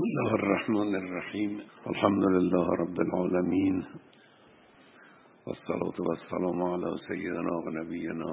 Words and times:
بسم 0.00 0.08
الله 0.08 0.34
الرحمن 0.34 0.94
الرحیم 0.94 1.58
الحمد 1.86 2.24
لله 2.34 2.66
رب 2.82 3.00
العالمین 3.00 3.82
والصلاة 5.46 5.98
والسلام 6.08 6.62
على 6.62 6.92
سيدنا 7.08 7.52
و 7.64 7.70
نبینا 7.70 8.30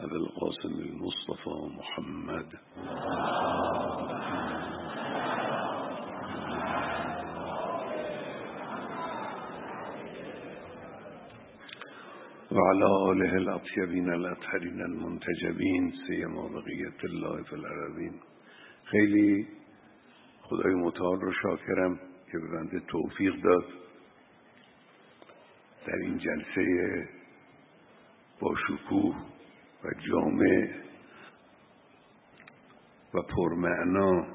ابو 0.00 0.16
القاسم 0.16 0.74
المصطفى 0.86 1.56
محمد. 1.78 2.48
وعلى 12.52 12.88
آله 13.12 13.36
الأطيبين 13.36 14.12
الأطهرين 14.12 14.80
المنتجبين 14.80 15.92
سيما 16.06 16.48
بقية 16.48 17.00
الله 17.04 17.42
في 17.42 17.52
العربين 17.52 18.20
خیلی 18.90 19.59
خدای 20.50 20.74
متعال 20.74 21.20
رو 21.20 21.32
شاکرم 21.32 22.00
که 22.32 22.38
به 22.38 22.48
بنده 22.48 22.80
توفیق 22.80 23.42
داد. 23.42 23.64
در 25.86 25.94
این 25.94 26.18
جلسه 26.18 27.08
با 28.40 28.54
شکوه 28.56 29.16
و 29.84 29.88
جامع 30.08 30.70
و 33.14 33.22
پرمعنا 33.22 34.26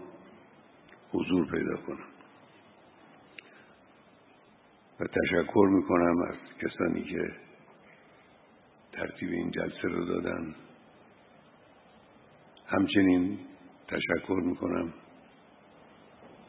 حضور 1.12 1.52
پیدا 1.52 1.78
کنم. 1.78 2.08
و 5.00 5.08
تشکر 5.08 5.68
می‌کنم 5.72 6.22
از 6.22 6.36
کسانی 6.62 7.04
که 7.04 7.32
ترتیب 8.92 9.30
این 9.30 9.52
جلسه 9.52 9.88
رو 9.88 10.06
دادن. 10.06 10.56
همچنین 12.68 13.40
تشکر 13.88 14.42
می‌کنم 14.46 14.94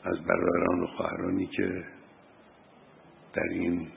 از 0.06 0.22
برادران 0.22 0.82
و 0.82 0.86
خواهرانی 0.86 1.46
که 1.46 1.84
در 3.34 3.48
این 3.50 3.88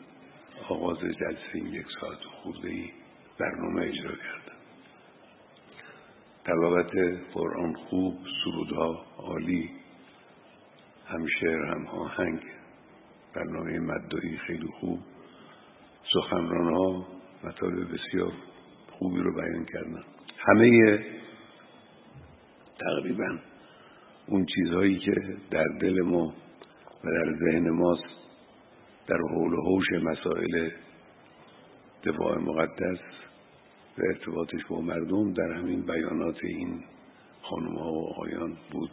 آغاز 0.70 0.98
جلسه 1.00 1.54
این 1.54 1.66
یک 1.66 1.86
ساعت 2.02 2.20
خورده 2.20 2.70
ای 2.70 2.92
برنامه 3.40 3.82
اجرا 3.82 4.12
کردن. 4.12 4.58
تلاوت 6.46 6.92
قرآن 7.34 7.74
خوب 7.74 8.20
سرودها 8.44 9.06
عالی 9.18 9.70
هم 11.08 11.26
شعر 11.40 11.66
هم 11.66 11.88
آهنگ 11.88 12.42
برنامه 13.34 13.80
مدعی 13.80 14.38
خیلی 14.38 14.68
خوب. 14.80 15.00
سخنران 16.14 16.74
ها 16.74 17.08
مطالب 17.44 17.94
بسیار 17.94 18.34
خوبی 18.92 19.20
رو 19.20 19.36
بیان 19.36 19.66
کردن. 19.66 20.04
همه 20.38 21.00
تقریبا 22.80 23.49
اون 24.30 24.46
چیزهایی 24.56 25.00
که 25.00 25.16
در 25.52 25.68
دل 25.82 26.02
ما 26.02 26.34
و 27.04 27.08
در 27.12 27.34
ذهن 27.40 27.70
ماست 27.70 28.04
در 29.08 29.18
حول 29.18 29.54
و 29.54 29.62
حوش 29.62 29.86
مسائل 30.04 30.70
دفاع 32.04 32.38
مقدس 32.38 33.00
و 33.98 34.02
ارتباطش 34.08 34.66
با 34.70 34.82
مردم 34.82 35.34
در 35.34 35.52
همین 35.52 35.82
بیانات 35.82 36.44
این 36.44 36.84
خانم 37.42 37.76
ها 37.76 37.92
و 37.92 38.10
آقایان 38.10 38.58
بود. 38.72 38.92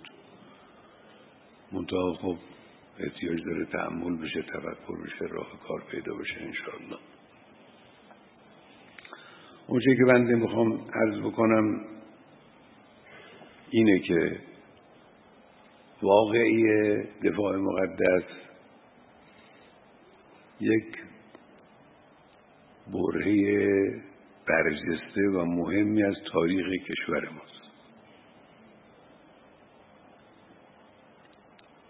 منتها 1.73 2.14
خب 2.14 2.37
احتیاج 2.98 3.45
داره 3.45 3.64
تعمل 3.64 4.17
بشه 4.17 4.42
تفکر 4.42 5.03
بشه 5.05 5.25
راه 5.31 5.61
کار 5.69 5.83
پیدا 5.91 6.14
بشه 6.14 6.41
انشاءالله. 6.41 6.98
اونچه 9.67 9.97
که 9.97 10.05
بنده 10.05 10.34
می‌خوام 10.34 10.73
عرض 10.73 11.20
بکنم 11.20 11.81
اینه 13.70 13.98
که 13.98 14.41
واقعی 16.06 16.62
دفاع 17.24 17.56
مقدس 17.56 18.24
یک 20.60 20.96
برهه 22.92 24.02
برجسته 24.48 25.28
و 25.34 25.45
مهمی 25.45 26.02
از 26.02 26.14
تاریخ 26.33 26.66
کشور 26.84 27.28
ماست. 27.28 27.56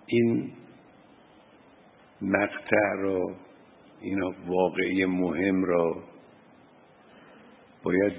این 0.06 0.53
مقطع 2.22 2.94
را 2.99 3.37
این 4.00 4.22
واقعی 4.47 5.05
مهم 5.05 5.65
را 5.65 6.05
باید 7.82 8.12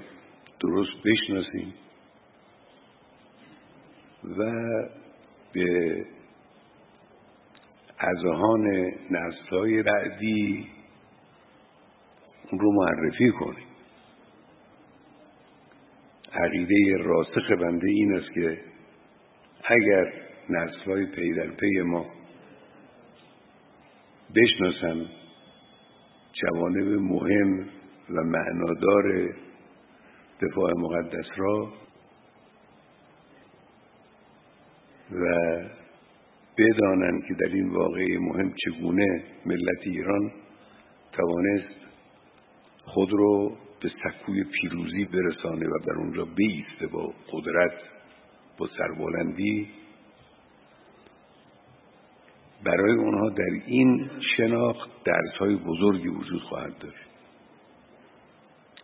درست 0.60 1.02
بشناسیم 1.04 1.74
و 4.38 4.42
به 5.58 6.06
اذهان 8.00 8.92
نسلهای 9.10 9.82
بعدی 9.82 10.66
اون 12.50 12.60
رو 12.60 12.72
معرفی 12.72 13.30
کنیم. 13.30 13.66
عقیده 16.32 16.74
راسخ 17.00 17.50
بنده 17.50 17.88
این 17.90 18.14
است 18.14 18.32
که 18.34 18.60
اگر 19.64 20.12
نسلهای 20.50 21.06
پی 21.06 21.32
در 21.32 21.50
پی 21.50 21.80
ما 21.80 22.06
بشناسن 24.36 25.06
جوانب 26.32 27.00
مهم 27.00 27.60
و 28.10 28.22
معنادار 28.24 29.28
دفاع 30.42 30.72
مقدس 30.76 31.26
را 31.36 31.72
و 35.12 35.24
بدانند 36.58 37.24
که 37.28 37.34
در 37.34 37.54
این 37.54 37.68
واقعه 37.68 38.18
مهم 38.18 38.54
چگونه 38.64 39.24
ملت 39.46 39.80
ایران 39.82 40.32
توانست 41.12 41.78
خود 42.84 43.10
رو 43.12 43.56
به 43.80 43.88
سکوی 43.88 44.44
پیروزی 44.44 45.04
برسانه 45.04 45.66
و 45.66 45.78
در 45.86 45.92
اونجا 45.92 46.24
بیسته 46.24 46.86
با 46.86 47.14
قدرت 47.32 47.72
با 48.58 48.68
سربلندی. 48.78 49.68
برای 52.64 52.94
اونها 52.94 53.28
در 53.28 53.50
این 53.66 54.10
شناخت 54.36 54.90
درسهای 55.04 55.56
بزرگی 55.56 56.08
وجود 56.08 56.42
خواهد 56.42 56.78
داشت. 56.78 57.08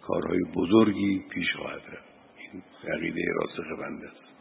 کارهای 0.03 0.41
بزرگی 0.57 1.25
پیش 1.31 1.55
خواهد 1.57 1.83
رفت. 1.93 2.15
این 2.53 2.63
عقیده 2.95 3.23
راسخ 3.41 3.81
بنده 3.81 4.07
است. 4.07 4.34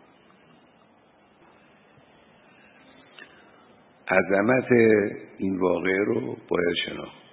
عظمت 4.08 4.72
این 5.38 5.60
واقعه 5.60 6.04
رو 6.06 6.22
باید 6.22 6.76
شناخت. 6.86 7.24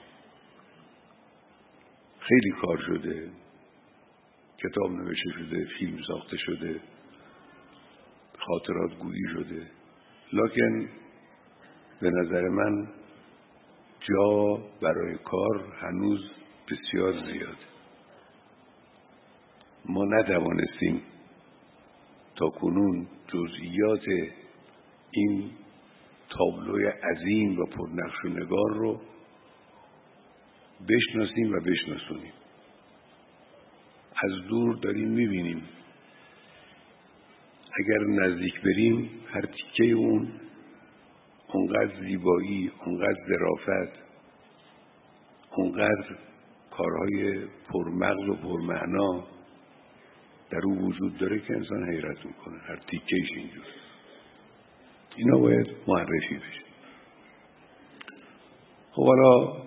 خیلی 2.20 2.50
کار 2.50 2.78
شده. 2.86 3.30
کتاب 4.58 4.90
نوشته 4.90 5.30
شده 5.30 5.66
فیلم 5.78 5.98
ساخته 6.06 6.36
شده. 6.36 6.80
خاطرات 8.38 8.98
گویی 8.98 9.28
شده. 9.32 9.66
لکن 10.32 10.88
به 12.00 12.10
نظر 12.10 12.48
من 12.48 12.88
جا 14.00 14.58
برای 14.82 15.18
کار 15.24 15.64
هنوز 15.80 16.30
بسیار 16.70 17.12
زیاده. 17.12 17.70
ما 19.84 20.04
نتوانستیم 20.04 21.02
تا 22.36 22.48
کنون 22.48 23.06
جزئیات 23.28 24.32
این 25.10 25.50
تابلوی 26.30 26.86
عظیم 26.86 27.58
و 27.58 27.66
پرنقش 27.66 28.24
و 28.24 28.28
نگار 28.28 28.74
رو 28.74 29.00
بشناسیم 30.88 31.52
و 31.52 31.60
بشناسونیم. 31.60 32.32
از 34.24 34.48
دور 34.48 34.76
داریم 34.76 35.08
می‌بینیم. 35.08 35.62
اگر 37.78 38.24
نزدیک 38.24 38.60
بریم 38.62 39.10
هر 39.32 39.40
تیکه 39.40 39.92
اون 39.92 40.32
اونقدر 41.52 42.00
زیبایی 42.00 42.72
اونقدر 42.86 43.18
ظرافت 43.28 43.92
اونقدر 45.56 46.16
کارهای 46.70 47.46
پرمغز 47.68 48.28
و 48.28 48.34
پرمعنا 48.34 49.24
در 50.50 50.60
او 50.64 50.78
وجود 50.78 51.18
داره 51.18 51.40
که 51.40 51.54
انسان 51.54 51.90
حیرت 51.92 52.26
می‌کنه. 52.26 52.58
هر 52.58 52.76
تیکهش 52.76 53.30
اینجور 53.36 53.64
اینا 55.16 55.38
باید 55.38 55.66
معرفی 55.88 56.34
بشه. 56.34 56.64
خب 58.92 59.06
حالا 59.06 59.62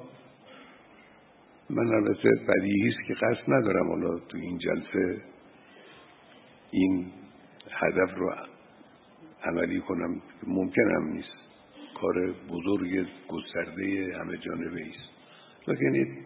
من 1.69 1.94
البته 1.94 2.30
بدیهی 2.48 2.90
است 2.90 3.07
که 3.07 3.13
قصد 3.13 3.44
ندارم 3.48 3.88
حالا 3.88 4.19
تو 4.19 4.38
این 4.38 4.57
جلسه 4.57 5.22
این 6.72 7.12
هدف 7.72 8.18
رو 8.18 8.36
عملی 9.44 9.80
کنم. 9.80 10.22
ممکن 10.48 10.95
هم 10.95 11.07
نیست. 11.07 11.36
کار 12.01 12.31
بزرگ 12.50 13.07
گسترده 13.28 14.18
همه 14.19 14.38
جانبه 14.38 14.81
است. 14.81 15.10
لیکن 15.68 16.18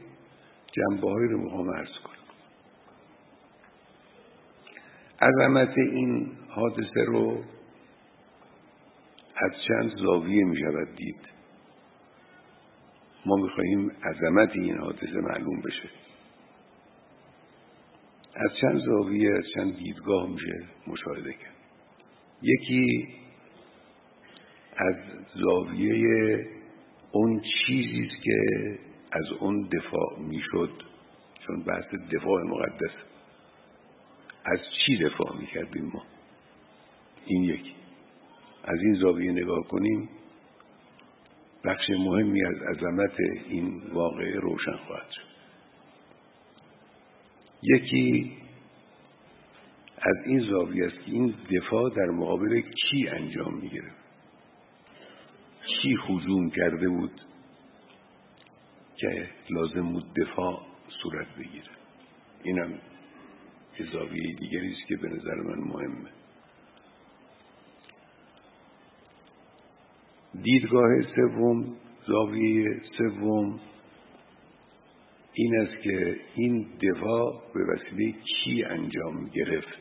جنبه 0.71 1.11
هایی 1.11 1.27
رو 1.27 1.37
می‌خوام 1.37 1.71
عرض 1.71 1.97
کنم. 2.03 2.17
عظمت 5.21 5.77
این 5.77 6.31
حادثه 6.49 7.01
رو 7.07 7.43
از 9.45 9.51
چند 9.67 9.91
زاویه 9.95 10.43
می 10.43 10.59
شود 10.59 10.95
دید. 10.95 11.21
ما 13.25 13.35
می‌خواهیم 13.35 13.91
عظمت 14.03 14.49
این 14.55 14.77
حادثه 14.77 15.21
معلوم 15.21 15.61
بشه. 15.61 15.89
از 18.35 18.51
چند 18.61 18.81
زاویه 18.85 19.37
از 19.37 19.43
چند 19.55 19.77
دیدگاه 19.77 20.29
میشه 20.29 20.65
مشاهده 20.87 21.33
کرد. 21.33 21.55
یکی 22.41 23.07
از 24.77 24.95
زاویه 25.35 26.47
اون 27.11 27.41
چیزی 27.41 28.09
که 28.23 28.79
از 29.11 29.31
اون 29.39 29.69
دفاع 29.73 30.19
می‌شد 30.19 30.71
چون 31.47 31.63
بحث 31.63 31.85
دفاع 32.11 32.43
مقدس. 32.43 32.95
از 34.45 34.59
چی 34.85 34.97
دفاع 34.97 35.37
می‌کردیم 35.37 35.91
ما؟ 35.93 36.03
این 37.25 37.43
یکی. 37.43 37.76
از 38.67 38.79
این 38.81 38.93
زاویه 38.93 39.31
نگاه 39.31 39.67
کنیم 39.67 40.09
بخش 41.63 41.89
مهمی 41.89 42.45
از 42.45 42.55
عظمت 42.61 43.19
این 43.49 43.81
واقعه 43.93 44.39
روشن 44.39 44.77
خواهد 44.87 45.09
شد. 45.11 45.27
یکی 47.63 48.37
از 49.97 50.15
این 50.25 50.39
زاویه 50.39 50.85
است 50.85 51.05
که 51.05 51.11
این 51.11 51.35
دفاع 51.51 51.89
در 51.95 52.05
مقابل 52.05 52.61
کی 52.61 53.07
انجام 53.07 53.53
می‌گیره 53.53 53.91
کی 55.67 55.97
حجوم 56.07 56.49
کرده 56.49 56.89
بود 56.89 57.21
که 58.95 59.29
لازم 59.49 59.93
بود 59.93 60.05
دفاع 60.13 60.61
صورت 61.03 61.27
بگیره؟ 61.39 61.71
اینم 62.43 62.73
یه 63.79 63.91
زاویه 63.91 64.35
دیگری 64.35 64.71
است 64.73 64.87
که 64.87 64.95
به 64.95 65.09
نظر 65.09 65.35
من 65.35 65.59
مهمه. 65.59 66.09
دیدگاه 70.43 71.01
سوم 71.15 71.75
زاویه 72.07 72.81
سوم 72.97 73.59
این 75.33 75.59
است 75.61 75.81
که 75.83 76.19
این 76.35 76.67
دفاع 76.81 77.41
به 77.53 77.59
وسیله 77.63 78.11
کی 78.11 78.63
انجام 78.63 79.25
گرفت. 79.27 79.79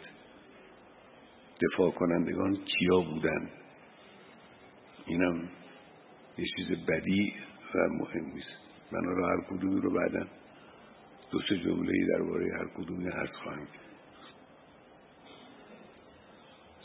دفاع 1.63 1.91
کنندگان 1.91 2.57
کیا 2.57 3.01
بودند 3.01 3.51
اینم 5.07 5.49
یه 6.39 6.45
چیز 6.57 6.87
بدی 6.87 7.33
و 7.75 7.79
مهم 7.79 8.25
نیست. 8.35 8.67
من 8.93 9.05
رو 9.05 9.27
هر 9.27 9.41
کدومی 9.41 9.81
رو 9.81 9.91
بعدا 9.91 10.27
دو 11.31 11.41
سه 11.49 11.59
جمله 11.59 12.07
درباره 12.07 12.53
هر 12.59 12.67
کدومی 12.77 13.09
هست 13.09 13.33
خواهم 13.33 13.67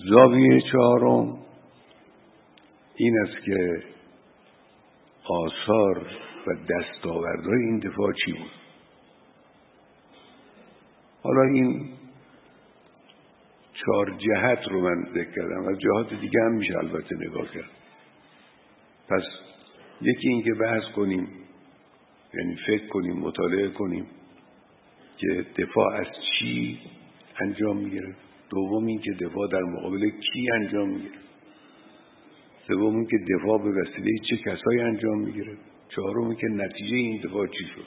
زاویه 0.10 0.62
چهارم 0.72 1.51
این 3.02 3.20
است 3.20 3.46
که 3.46 3.84
آثار 5.30 6.08
و 6.48 6.56
دستاوردهای 6.70 7.64
این 7.64 7.80
دفاع 7.80 8.14
چی 8.26 8.32
بود؟ 8.32 8.52
حالا 11.24 11.42
این 11.42 11.90
چهار 13.74 14.18
جهت 14.18 14.68
رو 14.72 14.82
من 14.82 15.06
ذکر 15.12 15.32
کردم 15.36 15.66
و 15.66 15.76
جهات 15.76 16.10
دیگه 16.22 16.40
هم 16.46 16.52
میشه 16.52 16.78
البته 16.78 17.16
نگاه 17.16 17.52
کرد. 17.54 17.70
پس 19.10 19.24
یکی 20.02 20.30
اینکه 20.30 20.54
بحث 20.54 20.84
کنیم 20.96 21.28
یعنی 22.34 22.56
فکر 22.68 22.88
کنیم 22.88 23.18
مطالعه 23.18 23.70
کنیم 23.70 24.06
که 25.18 25.46
دفاع 25.58 25.96
از 25.96 26.08
چی 26.40 26.80
انجام 27.42 27.78
می‌گیره. 27.78 28.16
دوم 28.50 28.86
اینکه 28.86 29.12
دفاع 29.12 29.48
در 29.52 29.62
مقابل 29.62 30.10
کی 30.10 30.52
انجام 30.52 30.90
می‌گیره. 30.90 31.22
سوم 32.72 32.96
اینکه 32.96 33.18
دفاع 33.18 33.58
به 33.64 33.82
وسیله 33.82 34.20
چه 34.30 34.38
کسایی 34.38 34.82
انجام 34.82 35.20
می‌گیره. 35.20 35.58
چهارم 35.90 36.36
که 36.36 36.48
نتیجه 36.48 36.96
این 36.96 37.22
دفاع 37.22 37.48
چی 37.48 37.66
شد. 37.76 37.86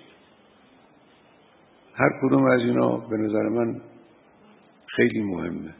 هر 1.94 2.10
کدوم 2.22 2.44
از 2.44 2.60
اینا 2.60 2.96
به 2.96 3.16
نظر 3.16 3.48
من 3.48 3.81
خیلی 4.86 5.22
مهمه. 5.22 5.75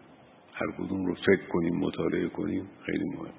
هر 0.55 0.71
کدوم 0.79 1.07
رو 1.07 1.15
فکر 1.15 1.47
کنیم 1.53 1.75
مطالعه 1.77 2.29
کنیم 2.29 2.71
خیلی 2.87 3.05
مهم 3.05 3.35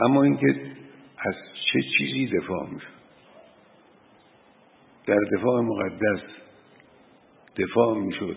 اما 0.00 0.22
اینکه 0.22 0.46
از 1.18 1.34
چه 1.72 1.80
چیزی 1.98 2.26
دفاع 2.26 2.70
میشه؟ 2.70 2.86
در 5.06 5.18
دفاع 5.38 5.60
مقدس 5.60 6.22
دفاع 7.56 7.98
می‌شد 7.98 8.36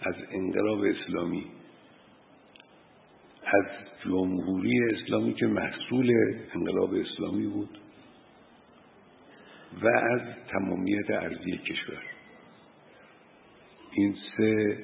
از 0.00 0.14
انقلاب 0.30 0.80
اسلامی. 0.80 1.55
از 3.46 3.66
جمهوری 4.04 4.80
اسلامی 4.94 5.34
که 5.34 5.46
محصول 5.46 6.12
انقلاب 6.54 6.94
اسلامی 6.94 7.46
بود 7.46 7.78
و 9.82 9.86
از 9.86 10.20
تمامیت 10.48 11.10
ارضی 11.10 11.58
کشور. 11.58 12.02
این 13.92 14.16
سه 14.36 14.78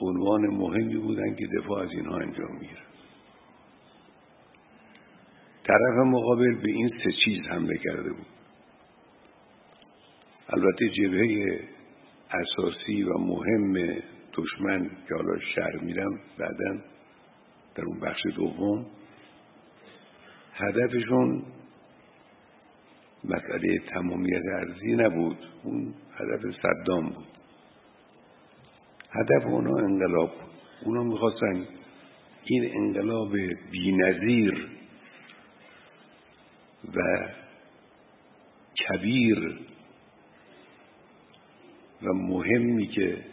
عنوان 0.00 0.46
مهمی 0.46 0.96
بودن 0.96 1.34
که 1.34 1.46
دفاع 1.46 1.82
از 1.82 1.90
اینها 1.90 2.16
انجام 2.16 2.52
می‌گیره. 2.52 2.82
طرف 5.64 6.06
مقابل 6.06 6.54
به 6.54 6.70
این 6.70 6.88
سه 6.88 7.12
چیز 7.24 7.46
حمله 7.46 7.78
کرده 7.78 8.12
بود. 8.12 8.26
البته 10.48 10.88
جبهه 10.88 11.60
اساسی 12.30 13.02
و 13.02 13.18
مهم 13.18 14.02
دشمن 14.34 14.90
که 15.08 15.14
حالا 15.14 15.38
شهر 15.54 15.76
میرم 15.76 16.20
بعدا 16.38 16.80
در 17.78 17.84
اون 17.84 18.00
بخش 18.00 18.20
دوم 18.36 18.86
هدفشون 20.54 21.42
مسئله 23.24 23.78
تمامیت 23.78 24.42
ارزی 24.54 24.96
نبود. 24.96 25.36
اون 25.62 25.94
هدف 26.12 26.40
صدام 26.62 27.08
بود. 27.08 27.26
هدف 29.10 29.46
اونا 29.46 29.76
انقلاب 29.76 30.30
اونا 30.84 31.02
می‌خواستن 31.02 31.66
این 32.44 32.70
انقلاب 32.74 33.32
بینظیر 33.70 34.68
و 36.94 37.28
کبیر 38.88 39.58
و 42.02 42.12
مهمی 42.12 42.86
که 42.86 43.24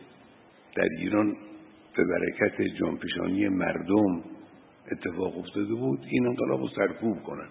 در 0.76 0.90
ایران 1.00 1.38
به 1.98 2.04
برکت 2.04 2.62
جانپیشانی 2.62 3.48
مردم 3.48 4.35
اتفاق 4.92 5.38
افتاده 5.38 5.74
بود 5.74 6.06
این 6.10 6.28
انقلاب 6.28 6.62
رو 6.62 6.68
سرکوب 6.68 7.24
کنن. 7.24 7.50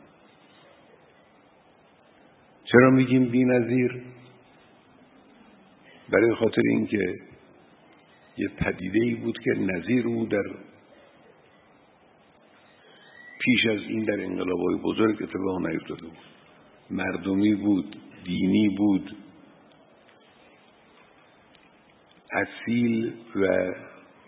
چرا 2.65 2.91
میگیم 2.91 3.25
بی 3.25 3.45
نظیر؟ 3.45 4.03
برای 6.09 6.35
خاطر 6.35 6.63
اینکه 6.71 7.15
یه 8.37 8.49
پدیده 8.49 9.01
ای 9.03 9.15
بود 9.15 9.39
که 9.45 9.51
نظیر 9.51 10.07
او 10.07 10.27
در 10.27 10.43
پیش 13.41 13.67
از 13.67 13.81
این 13.81 14.05
در 14.05 14.25
انقلابهای 14.25 14.77
بزرگ 14.77 15.23
اتفاق 15.23 15.67
نیفتاده 15.67 16.03
بود. 16.03 16.19
مردمی 16.91 17.55
بود 17.55 17.97
دینی 18.25 18.69
بود. 18.69 19.17
اصیل 22.33 23.13
و 23.37 23.73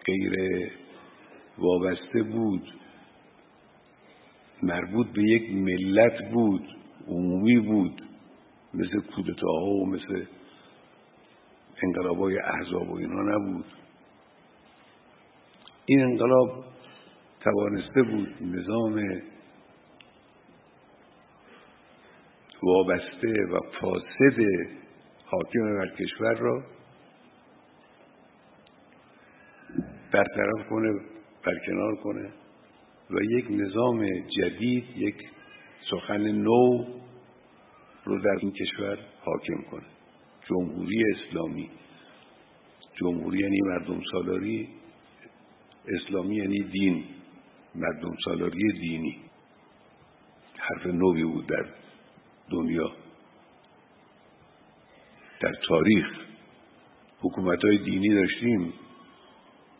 غیر 0.04 0.70
وابسته 1.58 2.22
بود. 2.22 2.74
مربوط 4.62 5.06
به 5.06 5.22
یک 5.22 5.50
ملت 5.54 6.32
بود 6.32 6.68
عمومی 7.08 7.60
بود 7.60 8.02
مثل 8.74 9.00
کودتاها 9.00 9.66
و 9.66 9.86
مثل 9.86 10.24
انقلاب 11.82 12.18
های 12.18 12.38
احزاب 12.38 12.90
و 12.90 12.96
اینا 12.96 13.22
نبود. 13.22 13.64
این 15.86 16.02
انقلاب 16.02 16.64
توانسته 17.40 18.02
بود 18.02 18.28
نظام 18.40 19.22
وابسته 22.62 23.46
و 23.52 23.60
فاسد 23.80 24.40
حاکم 25.24 25.78
بر 25.78 25.88
کشور 25.88 26.34
را 26.34 26.62
برطرف 30.12 30.68
کنه 30.70 31.00
برکنار 31.44 31.96
کنه. 31.96 32.45
و 33.10 33.22
یک 33.22 33.46
نظام 33.50 34.06
جدید 34.20 34.84
یک 34.96 35.16
سخن 35.90 36.32
نو 36.32 36.84
رو 38.04 38.22
در 38.22 38.38
این 38.40 38.52
کشور 38.52 38.98
حاکم 39.20 39.62
کنه 39.70 39.86
جمهوری 40.48 41.02
اسلامی. 41.14 41.70
جمهوری 43.00 43.38
یعنی 43.38 43.60
مردم 43.60 44.00
سالاری 44.12 44.68
اسلامی 45.88 46.36
یعنی 46.36 46.62
دین. 46.62 47.04
مردم 47.74 48.16
سالاری 48.24 48.72
دینی. 48.80 49.18
حرف 50.56 50.86
نوی 50.86 51.24
بود 51.24 51.46
در 51.46 51.66
دنیا. 52.50 52.92
در 55.40 55.54
تاریخ. 55.68 56.06
حکومت 57.20 57.64
های 57.64 57.78
دینی 57.78 58.14
داشتیم. 58.14 58.72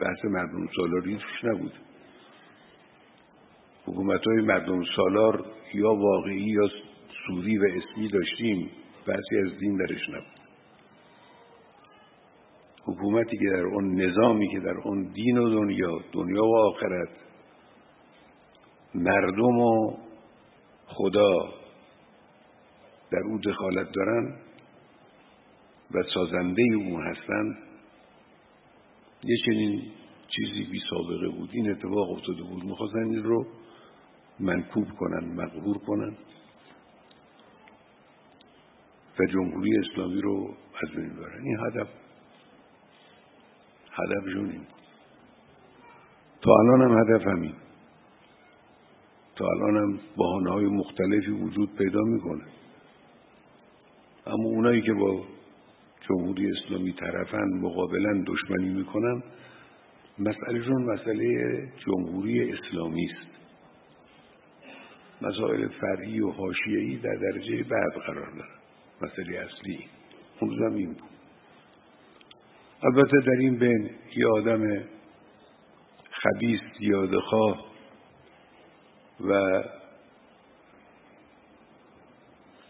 بحث 0.00 0.24
مردم 0.24 0.68
سالاری 0.76 1.18
نبود. 1.44 1.72
حکومت 3.86 4.26
های 4.26 4.40
مردم 4.40 4.82
سالار 4.96 5.44
یا 5.74 5.94
واقعی 5.94 6.40
یا 6.40 6.68
سوری 7.26 7.58
و 7.58 7.64
اسمی 7.64 8.08
داشتیم 8.08 8.70
بحثی 9.06 9.36
از 9.46 9.58
دین 9.58 9.76
درش 9.76 10.08
نبود. 10.08 10.36
حکومتی 12.84 13.38
که 13.38 13.44
در 13.52 13.66
اون 13.66 14.00
نظامی 14.00 14.48
که 14.48 14.60
در 14.60 14.78
اون 14.84 15.02
دین 15.02 15.38
و 15.38 15.50
دنیا 15.50 16.00
دنیا 16.12 16.44
و 16.44 16.56
آخرت 16.56 17.08
مردم 18.94 19.58
و 19.58 19.96
خدا 20.86 21.38
در 23.10 23.18
او 23.18 23.38
دخالت 23.38 23.92
دارن 23.92 24.36
و 25.94 26.02
سازنده 26.14 26.62
او 26.62 27.00
هستند 27.00 27.58
یه 29.24 29.36
چنین 29.46 29.82
چیزی 30.28 30.70
بی 30.70 30.80
سابقه 30.90 31.28
بود. 31.28 31.50
این 31.52 31.70
اتفاق 31.70 32.10
افتاده 32.10 32.42
بود. 32.42 32.64
می‌خواستن 32.64 33.04
این 33.04 33.22
رو 33.22 33.46
منکوب 34.40 34.86
کنن 34.90 35.34
مقبور 35.34 35.78
کنن 35.78 36.16
و 39.18 39.26
جمهوری 39.26 39.78
اسلامی 39.78 40.20
رو 40.20 40.54
از 40.82 40.96
بین 40.96 41.08
ببرن 41.08 41.42
این 41.42 41.58
هدف 41.60 41.88
هدفشون 43.92 44.50
این. 44.50 44.66
تا 46.42 46.50
الان 46.58 46.82
هم 46.82 46.98
هدف 46.98 47.26
همین. 47.26 47.54
تا 49.36 49.44
الان 49.46 49.76
هم 49.76 50.00
بحانه 50.18 50.50
های 50.50 50.64
مختلفی 50.64 51.30
وجود 51.30 51.76
پیدا 51.76 52.00
می‌کنه. 52.00 52.44
اما 54.26 54.48
اونایی 54.48 54.82
که 54.82 54.92
با 54.92 55.24
جمهوری 56.08 56.50
اسلامی 56.50 56.92
طرفن 56.92 57.58
مقابلا 57.60 58.24
دشمنی 58.26 58.68
می‌کنن 58.74 59.22
مسئلهشون 60.18 60.82
مسئله 60.82 61.58
جمهوری 61.86 62.52
اسلامی 62.52 63.04
است. 63.04 63.45
مسائل 65.22 65.68
فرعی 65.68 66.20
و 66.20 66.30
حاشیه‌ای 66.30 66.96
در 66.96 67.14
درجه 67.14 67.62
بعد 67.62 67.92
قرار 68.06 68.30
داره 68.30 68.50
مسئله 69.02 69.38
اصلی 69.38 69.84
اون 70.40 70.50
روزم 70.50 70.74
این 70.74 70.92
بود. 70.92 71.10
البته 72.82 73.20
در 73.20 73.38
این 73.40 73.58
بین 73.58 73.90
یه 74.16 74.26
آدم 74.28 74.84
خبیث 76.10 76.60
یادخواه 76.80 77.66
و 79.20 79.62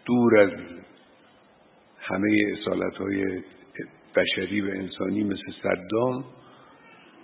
دور 0.04 0.38
از 0.38 0.50
همه 1.98 2.28
اصالت 2.52 2.96
های 2.96 3.42
بشری 4.16 4.60
و 4.60 4.70
انسانی 4.70 5.24
مثل 5.24 5.52
صدام 5.62 6.24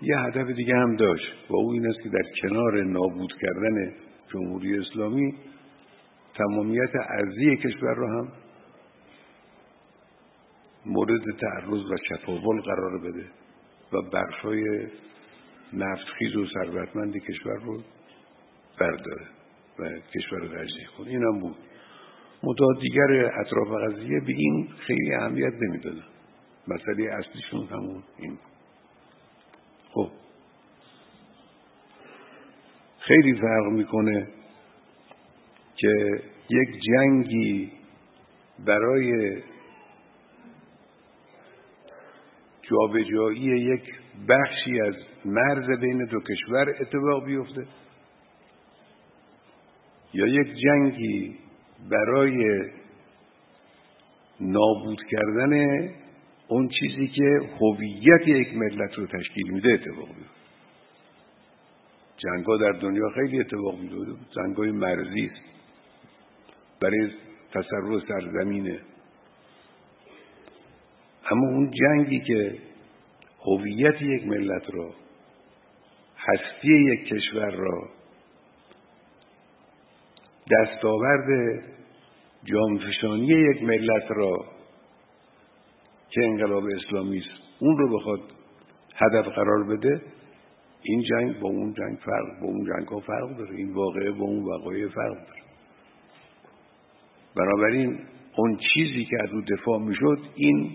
یه 0.02 0.18
هدف 0.18 0.46
دیگه 0.56 0.74
هم 0.74 0.96
داشت 0.96 1.32
و 1.50 1.56
او 1.56 1.72
این 1.72 1.86
است 1.86 2.02
که 2.02 2.08
در 2.08 2.22
کنار 2.42 2.82
نابود 2.84 3.32
کردن 3.40 3.94
جمهوری 4.28 4.78
اسلامی 4.78 5.34
تمامیت 6.34 6.90
ارزی 6.94 7.56
کشور 7.56 7.94
را 7.94 8.08
هم 8.08 8.32
مورد 10.86 11.22
تعرض 11.40 11.90
و 11.90 11.96
چپاول 12.08 12.60
قرار 12.60 12.98
بده 12.98 13.26
و 13.92 14.02
بخشای 14.02 14.88
نفتخیز 15.72 16.36
و 16.36 16.46
ثروتمند 16.46 17.16
کشور 17.16 17.56
رو 17.64 17.82
برداره 18.80 19.26
و 19.78 19.88
کشور 20.14 20.38
رو 20.38 20.48
کنه. 20.98 21.08
این 21.08 21.22
هم 21.22 21.40
بود. 21.40 21.56
متعاد 22.42 22.80
دیگر 22.80 23.30
اطراف 23.40 23.68
قضیه 23.68 24.20
به 24.20 24.32
این 24.36 24.68
خیلی 24.86 25.14
اهمیت 25.14 25.52
نمی‌دادن. 25.60 26.04
مسئله 26.68 27.12
اصلیشون 27.12 27.66
همون 27.66 28.02
این 28.18 28.38
خب. 29.92 30.10
خیلی 33.06 33.34
فرق 33.34 33.66
می‌کنه 33.72 34.28
که 35.76 36.22
یک 36.50 36.68
جنگی 36.82 37.72
برای 38.66 39.42
جابجایی 42.62 43.40
یک 43.42 43.82
بخشی 44.28 44.80
از 44.80 44.94
مرز 45.24 45.80
بین 45.80 46.04
دو 46.04 46.20
کشور 46.20 46.68
اتفاق 46.80 47.24
بیفته 47.24 47.66
یا 50.14 50.26
یک 50.26 50.48
جنگی 50.64 51.38
برای 51.90 52.70
نابود 54.40 54.98
کردن 55.10 55.54
اون 56.48 56.68
چیزی 56.68 57.08
که 57.08 57.40
هویت 57.60 58.28
یک 58.28 58.56
ملت 58.56 58.94
رو 58.94 59.06
تشکیل 59.06 59.50
میده 59.52 59.72
اتفاق 59.72 60.08
بیفته. 60.08 60.41
جنگا 62.22 62.56
در 62.56 62.72
دنیا 62.72 63.08
خیلی 63.14 63.40
اتفاق 63.40 63.78
میده 63.78 64.14
جنگای 64.36 64.70
مرزی 64.70 65.30
است. 65.32 65.42
برای 66.80 67.10
تصرف 67.50 68.08
سرزمینه 68.08 68.80
اما 71.30 71.48
اون 71.48 71.70
جنگی 71.70 72.20
که 72.20 72.58
هویت 73.46 74.02
یک 74.02 74.26
ملت 74.26 74.62
را 74.74 74.90
هستی 76.18 76.68
یک 76.68 77.08
کشور 77.08 77.50
را 77.50 77.88
دستاورد 80.50 81.28
جامفشانی 82.44 83.26
یک 83.26 83.62
ملت 83.62 84.10
را 84.10 84.44
که 86.10 86.24
انقلاب 86.24 86.64
اسلامی 86.66 87.18
است 87.18 87.42
اون 87.58 87.78
رو 87.78 87.98
بخواد 87.98 88.20
هدف 88.94 89.26
قرار 89.26 89.64
بده 89.64 90.02
این 90.82 91.02
جنگ 91.02 91.40
با 91.40 91.48
اون 91.48 91.74
جنگ 91.74 91.98
فرق 91.98 92.40
با 92.40 92.46
اون 92.46 92.64
جنگ 92.64 92.88
ها 92.88 93.00
فرق 93.00 93.36
داره. 93.36 93.56
این 93.56 93.72
واقعه 93.72 94.10
با 94.10 94.24
اون 94.24 94.44
وقایع 94.44 94.88
فرق 94.88 95.14
داره. 95.14 95.42
بنابراین 97.36 97.98
اون 98.36 98.58
چیزی 98.74 99.04
که 99.04 99.16
از 99.22 99.30
او 99.30 99.40
دفاع 99.40 99.78
می‌شد 99.78 100.18
این 100.34 100.70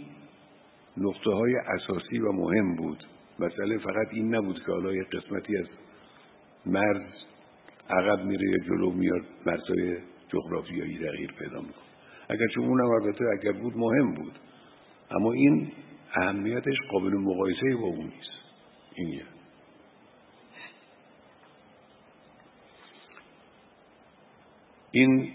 نقطه 0.97 1.31
های 1.31 1.55
اساسی 1.55 2.19
و 2.19 2.31
مهم 2.31 2.75
بود. 2.75 3.03
مسئله 3.39 3.77
فقط 3.77 4.07
این 4.11 4.35
نبود 4.35 4.63
که 4.65 4.71
حالا 4.71 4.93
یه 4.93 5.03
قسمتی 5.03 5.57
از 5.57 5.65
مرز 6.65 7.11
عقب 7.89 8.25
میره 8.25 8.49
یا 8.49 8.57
جلو 8.57 8.91
میاد 8.91 9.21
مرزهای 9.45 9.97
جغرافیایی 10.27 10.97
تغییر 10.97 11.31
پیدا 11.39 11.61
می‌کنه. 11.61 11.87
اگرچه 12.29 12.59
اونم 12.59 12.89
البته 12.89 13.25
اگر 13.39 13.51
بود 13.51 13.77
مهم 13.77 14.13
بود. 14.13 14.39
اما 15.11 15.31
این 15.31 15.71
اهمیتش 16.13 16.75
قابل 16.91 17.13
مقایسه 17.13 17.75
با 17.81 17.87
اون 17.87 18.05
نیست. 18.05 18.31
این 18.95 19.21
این 24.97 25.31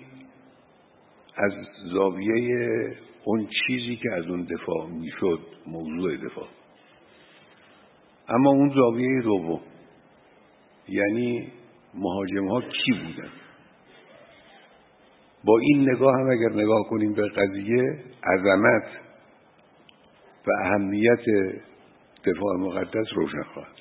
از 1.36 1.52
زاویه 1.92 2.96
اون 3.24 3.48
چیزی 3.66 3.96
که 3.96 4.12
از 4.12 4.26
اون 4.26 4.42
دفاع 4.42 4.88
می‌شد 4.88 5.40
موضوع 5.66 6.16
دفاع. 6.16 6.48
اما 8.28 8.50
اون 8.50 8.72
زاویه 8.74 9.22
دوم 9.22 9.60
یعنی 10.88 11.52
مهاجم 11.94 12.48
ها 12.48 12.60
کی 12.60 12.92
بودن؟ 12.92 13.30
با 15.44 15.58
این 15.58 15.90
نگاه 15.90 16.14
هم 16.14 16.30
اگر 16.30 16.62
نگاه 16.62 16.88
کنیم 16.90 17.12
به 17.12 17.28
قضیه 17.28 18.04
عظمت 18.24 18.86
و 20.46 20.50
اهمیت 20.64 21.24
دفاع 22.24 22.56
مقدس 22.58 23.06
روشن 23.14 23.42
خواهد 23.42 23.76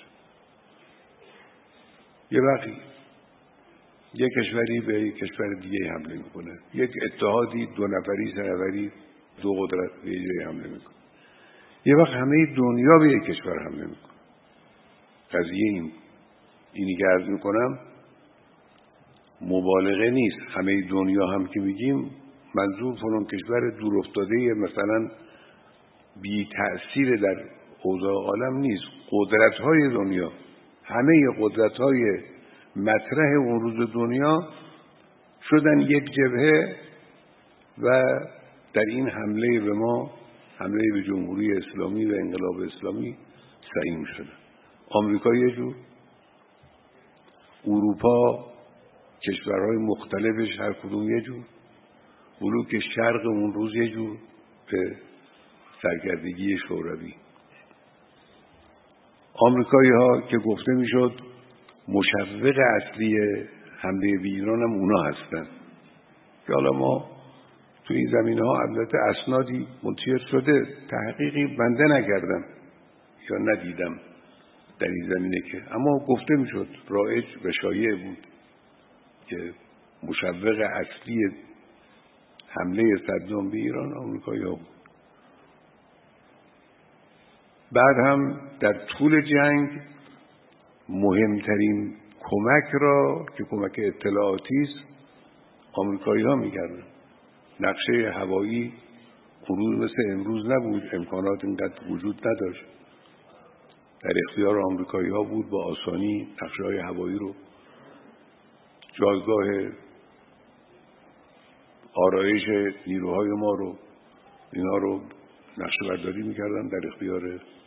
یه 2.32 2.42
وقتی 2.42 2.91
یک 4.14 4.34
کشوری 4.34 4.80
به 4.80 5.02
یک 5.02 5.16
کشور 5.16 5.54
دیگه 5.62 5.92
حمله 5.92 6.18
می‌کنه. 6.18 6.60
یک 6.74 6.92
اتحادی 7.06 7.68
دو 7.78 7.88
نفری 7.88 8.34
سه 8.36 8.42
نفری 8.42 8.92
دو 9.42 9.54
قدرت 9.54 9.92
به 10.04 10.12
جای 10.12 10.46
حمله 10.46 10.68
می‌کنه. 10.68 10.96
یه 11.86 11.96
وقت 11.96 12.14
همه 12.14 12.46
دنیا 12.46 12.98
به 13.00 13.12
یک 13.12 13.24
کشور 13.24 13.64
حمله 13.64 13.86
می‌کنه. 13.86 14.12
قضیه 15.34 15.70
این. 15.70 15.92
اینی 16.74 16.96
که 16.96 17.06
عرض 17.06 17.30
می‌کنم 17.30 17.80
مبالغه 19.42 20.10
نیست. 20.10 20.38
همه 20.50 20.82
دنیا 20.82 21.28
هم 21.28 21.48
که 21.48 21.60
میگیم 21.60 22.12
منظور 22.56 22.96
فلان 22.96 23.26
کشور 23.26 23.70
دور 23.80 23.98
افتاده 23.98 24.54
مثلا 24.54 25.10
بی 26.22 26.50
تأثیر 26.58 27.16
در 27.16 27.44
اوضاع 27.84 28.14
عالم 28.14 28.58
نیست. 28.58 28.84
قدرت 29.12 29.54
های 29.54 29.90
دنیا. 29.90 30.32
همه 30.84 31.28
قدرت 31.40 31.72
های 31.72 32.20
مطرح 32.76 33.38
اون 33.40 33.60
روز 33.60 33.90
دنیا 33.94 34.40
شدن 35.50 35.80
یک 35.80 36.04
جبهه 36.04 36.76
و 37.78 38.04
در 38.74 38.86
این 38.88 39.10
حمله 39.10 39.60
به 39.60 39.74
ما 39.74 40.12
حمله 40.58 40.84
به 40.94 41.04
جمهوری 41.04 41.58
اسلامی 41.58 42.06
و 42.06 42.16
انقلاب 42.16 42.60
اسلامی 42.60 43.18
سعیم 43.74 44.06
شده 44.06 44.30
آمریکا 44.90 45.36
یه 45.36 45.52
جور 45.56 45.76
اروپا 47.68 48.46
کشورهای 49.28 49.78
مختلفش 49.78 50.60
هر 50.60 50.74
کدوم 50.74 51.10
یه 51.10 51.22
جور 51.22 51.44
بلوک 52.42 52.80
شرق 52.96 53.26
اون 53.26 53.54
روز 53.54 53.76
یه 53.76 53.88
جور 53.90 54.18
به 54.72 54.96
سرکردگی 55.82 56.58
شوروی. 56.68 57.14
آمریکایی 59.36 59.92
ها 59.92 60.22
که 60.22 60.38
گفته 60.38 60.72
می‌شد 60.72 61.31
مشوق 61.88 62.56
اصلی 62.76 63.18
حمله 63.78 64.18
به 64.18 64.28
ایران 64.28 64.62
هم 64.62 64.72
اونا 64.72 65.04
هستن. 65.04 65.48
که 66.48 66.54
حالا 66.54 66.72
ما 66.72 67.12
تو 67.86 67.94
این 67.94 68.10
زمینه 68.12 68.46
ها 68.46 68.62
البته 68.62 68.98
اسنادی 68.98 69.68
منتشر 69.84 70.18
شده 70.32 70.66
تحقیقی 70.90 71.48
بنده 71.48 71.84
نکردم 71.84 72.46
یا 73.30 73.38
ندیدم 73.38 74.00
در 74.80 74.88
این 74.88 75.10
زمینه 75.14 75.42
که. 75.52 75.64
اما 75.76 76.00
گفته 76.08 76.36
می‌شد 76.36 76.68
رایج 76.90 77.26
و 77.46 77.52
شایع 77.62 77.96
بود 77.96 78.18
که 79.28 79.54
مشوق 80.04 80.60
اصلی 80.74 81.32
حمله 82.48 82.84
صدام 83.08 83.50
به 83.50 83.58
ایران 83.58 83.98
آمریکایی 83.98 84.44
ها 84.44 84.52
بود. 84.52 84.68
بعد 87.72 87.96
هم 88.06 88.40
در 88.60 88.74
طول 88.74 89.22
جنگ 89.22 89.82
مهمترین 90.92 91.96
کمک 92.20 92.72
را 92.74 93.26
که 93.38 93.44
کمک 93.44 93.76
اطلاعاتی 93.78 94.62
است 94.62 94.86
آمریکایی 95.74 96.24
ها 96.24 96.36
می‌کردن. 96.36 96.84
نقشه 97.60 98.12
هوایی 98.14 98.74
اون 99.48 99.76
مثل 99.76 100.12
امروز 100.12 100.46
نبود 100.50 100.84
امکانات 100.94 101.44
اینقدر 101.44 101.92
وجود 101.92 102.28
نداشت. 102.28 102.64
در 104.04 104.14
اختیار 104.30 104.60
آمریکایی 104.60 105.10
ها 105.10 105.24
بود 105.24 105.50
با 105.50 105.66
آسانی 105.66 106.28
نقشه 106.44 106.64
های 106.64 106.78
هوایی 106.78 107.18
رو. 107.18 107.36
جایگاه 108.94 109.72
آرایش 111.94 112.44
نیروهای 112.88 113.30
ما 113.30 113.54
رو 113.54 113.76
اینا 114.54 114.78
رو 114.78 115.02
نقشه 115.58 115.90
برداری 115.90 116.24
می‌کردن. 116.24 116.68
در 116.68 116.88
اختیار 116.88 117.22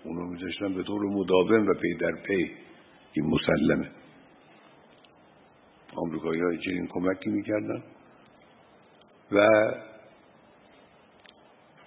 اونا 0.04 0.26
میذاشتن 0.26 0.74
به 0.74 0.82
طور 0.82 1.02
مداوم 1.02 1.66
و 1.66 1.74
پی 1.74 1.94
در 1.94 2.12
پی. 2.26 2.50
این 3.16 3.26
مسلمه. 3.26 3.90
آمریکایی 5.96 6.40
های 6.40 6.58
چنین 6.58 6.86
کمکی 6.86 7.30
می‌کردن. 7.30 7.82
و 9.32 9.46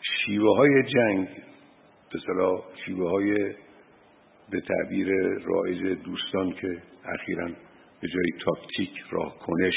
شیوه 0.02 0.58
های 0.58 0.84
جنگ 0.84 1.28
به 2.12 2.20
شیوه 2.86 3.10
های 3.10 3.54
به 4.50 4.62
تعبیر 4.62 5.08
رایج 5.46 6.00
دوستان 6.04 6.52
که 6.54 6.82
اخیرا 7.06 7.48
به 8.02 8.08
جای 8.08 8.32
تاکتیک 8.46 8.92
راه 9.10 9.40
کنش 9.40 9.74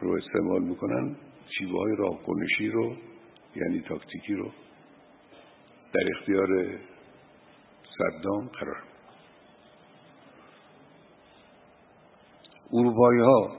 رو 0.00 0.16
استعمال 0.16 0.62
می‌کنن 0.62 1.16
شیوه 1.58 1.78
های 1.78 1.96
راه 1.96 2.22
کنشی 2.22 2.68
رو 2.68 2.96
یعنی 3.56 3.80
تاکتیکی 3.80 4.34
رو 4.34 4.50
در 5.92 6.08
اختیار 6.16 6.78
صدام 7.98 8.48
قرار 8.48 8.91
اروپایی 12.72 13.20
ها 13.20 13.56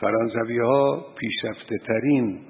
فرانسوی 0.00 0.58
ها 0.58 1.06
پیشرفته 1.18 1.78
ترین 1.86 2.40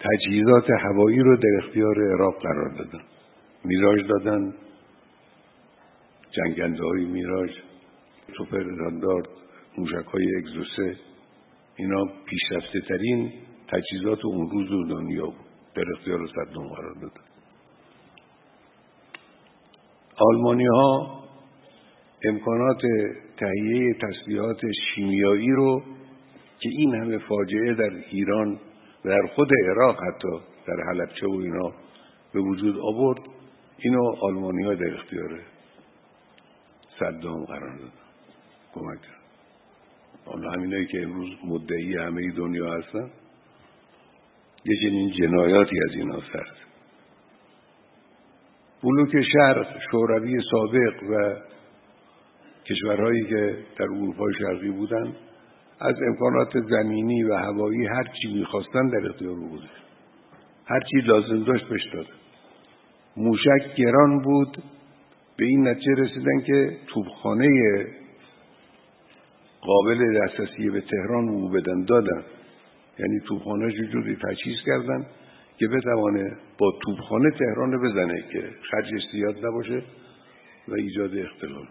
تجهیزات 0.00 0.70
هوایی 0.70 1.18
رو 1.18 1.36
در 1.36 1.66
اختیار 1.66 1.94
عراق 2.14 2.42
قرار 2.42 2.68
دادن. 2.68 3.04
میراج 3.64 4.06
دادن 4.08 4.54
جنگنده 6.30 6.84
های 6.84 7.04
میراج 7.04 7.50
سوپر 8.36 8.62
راندارد 8.62 9.28
موشک 9.78 10.06
های 10.06 10.36
اگزوسه 10.36 10.96
اینا 11.76 12.04
پیشرفته 12.26 12.80
ترین 12.88 13.32
تجهیزات 13.68 14.24
اون 14.24 14.50
روز 14.50 14.72
و 14.72 14.84
دنیا 14.88 15.26
بود. 15.26 15.44
در 15.74 15.84
اختیار 15.96 16.26
صدام 16.26 16.68
قرار 16.68 16.94
دادن. 16.94 17.24
آلمانی 20.16 20.66
ها 20.66 21.23
امکانات 22.24 22.80
تهیه 23.36 23.94
تسلیحات 23.94 24.60
شیمیایی 24.94 25.50
رو 25.50 25.82
که 26.60 26.68
این 26.68 26.94
همه 26.94 27.18
فاجعه 27.18 27.74
در 27.74 27.90
ایران 28.10 28.60
و 29.04 29.08
در 29.08 29.26
خود 29.34 29.48
عراق 29.68 29.96
حتی 29.96 30.38
در 30.66 30.82
حلبچه 30.88 31.26
و 31.26 31.30
اینا 31.30 31.72
به 32.32 32.40
وجود 32.40 32.78
آورد 32.78 33.20
اینو 33.78 34.14
آلمانی 34.20 34.64
ها 34.64 34.74
در 34.74 34.94
اختیار 34.94 35.40
صدام 36.98 37.44
قرار 37.44 37.76
دادن. 37.76 37.92
کمک 38.74 39.00
کرد. 39.00 39.24
حالا 40.24 40.50
همینایی 40.50 40.86
که 40.86 41.02
امروز 41.02 41.28
مدعی 41.44 41.96
همه 41.96 42.30
دنیا 42.30 42.72
هستن 42.72 43.10
یه 44.64 44.76
چنین 44.82 45.10
جنایاتی 45.10 45.76
از 45.88 45.96
اینا 45.96 46.20
سرد 46.32 46.56
بلوک 48.82 49.22
شرق 49.32 49.80
شوروی 49.90 50.40
سابق 50.50 51.02
و 51.10 51.36
کشورهایی 52.66 53.24
که 53.24 53.56
در 53.78 53.84
اروپای 53.84 54.34
شرقی 54.38 54.70
بودن 54.70 55.12
از 55.80 55.94
امکانات 56.08 56.60
زمینی 56.70 57.22
و 57.22 57.34
هوایی 57.34 57.86
هر 57.86 58.04
چی 58.04 58.34
می‌خواستن 58.34 58.88
در 58.88 59.08
اختیار 59.08 59.34
بود 59.34 59.68
هر 60.66 60.80
چی 60.80 60.96
لازم 60.96 61.44
داشت 61.44 61.68
بهش 61.68 61.86
داد 61.92 62.06
موشک 63.16 63.74
گران 63.76 64.22
بود 64.22 64.62
به 65.36 65.44
این 65.44 65.68
نتیجه 65.68 65.92
رسیدن 65.92 66.40
که 66.40 66.76
توبخانه 66.86 67.48
قابل 69.60 70.20
دسترسی 70.20 70.70
به 70.70 70.80
تهران 70.80 71.28
او 71.28 71.48
بدن 71.48 71.84
دادن. 71.84 72.24
یعنی 72.98 73.20
توبخانه 73.20 73.72
جوری 73.72 74.16
تجهیز 74.16 74.56
کردن 74.66 75.06
که 75.58 75.68
بتوانه 75.68 76.36
با 76.58 76.72
توبخانه 76.82 77.30
تهران 77.30 77.82
بزنه 77.82 78.24
که 78.32 78.50
خرجش 78.70 79.02
زیاد 79.12 79.46
نباشه 79.46 79.82
و 80.68 80.74
ایجاد 80.74 81.18
اختلال. 81.18 81.66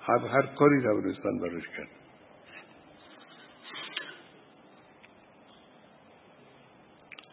هر, 0.00 0.18
هر 0.18 0.46
کاری 0.58 0.82
توانستن 0.82 1.38
براش 1.38 1.68
کرد. 1.76 1.88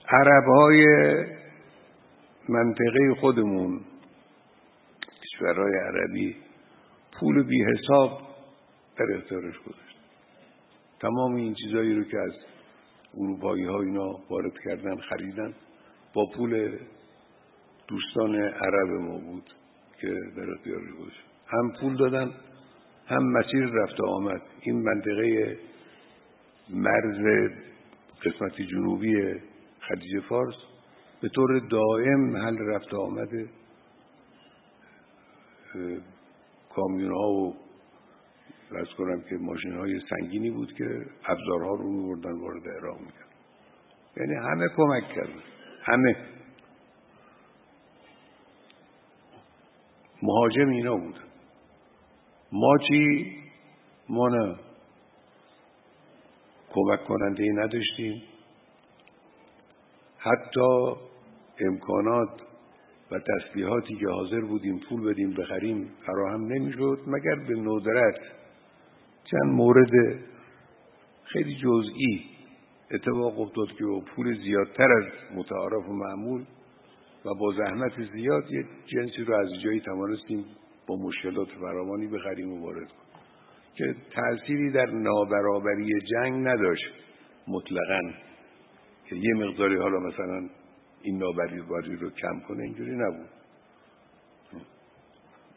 عرب 0.10 0.44
های 0.44 0.86
منطقه 2.50 3.16
خودمون 3.20 3.82
کشورهای 5.24 5.74
عربی 5.80 6.36
پول 7.20 7.44
بی 7.44 7.64
حساب 7.64 8.22
در 8.98 9.06
اختیارش 9.18 9.60
گذاشت. 9.60 9.98
تمام 11.00 11.36
این 11.36 11.54
چیزایی 11.54 11.96
رو 11.96 12.04
که 12.04 12.18
از 12.18 12.34
اروپایی 13.18 13.66
ها 13.66 13.82
اینا 13.82 14.10
وارد 14.30 14.54
کردن 14.66 14.96
خریدن 14.96 15.54
با 16.14 16.26
پول 16.36 16.80
دوستان 17.88 18.36
عرب 18.36 18.90
ما 18.90 19.18
بود 19.18 19.54
که 20.02 20.08
در 20.08 20.52
اختیارش 20.52 20.92
گذاشت. 21.00 21.37
هم 21.48 21.74
پول 21.82 21.96
دادن 21.96 22.32
هم 23.08 23.24
مسیر 23.24 23.66
رفت 23.66 24.02
آمد. 24.02 24.42
این 24.62 24.84
منطقه 24.84 25.58
مرز 26.70 27.52
قسمت 28.26 28.62
جنوبی 28.62 29.34
خلیج 29.80 30.24
فارس 30.30 30.56
به 31.22 31.30
طور 31.30 31.60
دائم 31.60 32.38
حل 32.38 32.58
رفت 32.58 32.94
آمد 32.94 33.30
کامیون 36.76 37.12
ها 37.12 37.30
و 37.30 37.56
از 38.80 38.88
کنم 38.98 39.22
که 39.22 39.36
ماشین 39.36 39.74
های 39.74 40.00
سنگینی 40.10 40.50
بود 40.50 40.74
که 40.74 41.06
ابزارها 41.26 41.74
رو 41.76 41.92
میبردن 41.92 42.40
وارد 42.40 42.68
عراق 42.68 43.00
می‌کرد 43.00 43.28
یعنی 44.18 44.34
همه 44.36 44.68
کمک 44.76 45.04
کردن 45.16 45.42
همه. 45.84 46.16
مهاجم 50.24 50.70
اینا 50.70 50.98
بودن 50.98 51.27
ما 52.52 52.78
چی؟ 52.88 53.32
ما 54.10 54.30
نه. 54.30 54.56
کمک 56.74 57.04
کننده 57.04 57.44
ای 57.44 57.50
نداشتیم. 57.50 58.22
حتی 60.18 60.94
امکانات 61.60 62.30
و 63.12 63.20
تسلیحاتی 63.20 63.96
که 63.96 64.10
حاضر 64.10 64.42
بودیم 64.42 64.80
پول 64.90 65.14
بدیم 65.14 65.34
بخریم 65.34 65.92
فراهم 66.06 66.46
نمی‌شد 66.46 67.00
مگر 67.08 67.36
به 67.36 67.56
ندرت. 67.56 68.20
چند 69.24 69.54
مورد 69.54 69.92
خیلی 71.24 71.56
جزئی 71.56 72.26
اتفاق 72.92 73.40
افتاد 73.40 73.68
که 73.68 73.86
پول 74.16 74.42
زیادتر 74.44 74.92
از 74.92 75.06
متعارف 75.36 75.90
و 75.90 75.94
معمول 75.94 76.46
و 77.26 77.34
با 77.34 77.54
زحمت 77.58 78.12
زیاد 78.14 78.52
یک 78.52 78.66
جنسی 78.86 79.24
رو 79.24 79.36
از 79.36 79.48
جایی 79.64 79.82
توانستیم 79.82 80.46
با 80.88 80.96
مشکلات 80.96 81.48
فراوانی 81.48 82.08
بخریم 82.08 82.54
و 82.54 82.66
وارد 82.66 82.88
کنیم 82.88 83.08
که 83.76 83.96
تأثیری 84.12 84.72
در 84.72 84.86
نابرابری 84.86 86.02
جنگ 86.12 86.48
نداشت 86.48 86.94
مطلقا. 87.48 88.02
که 89.06 89.16
یه 89.16 89.34
مقداری 89.34 89.76
حالا 89.76 90.00
مثلا 90.00 90.50
این 91.02 91.18
نابرابری 91.18 91.96
رو 91.96 92.10
کم 92.10 92.40
کنه 92.48 92.64
اینجوری 92.64 92.92
نبود. 92.92 93.30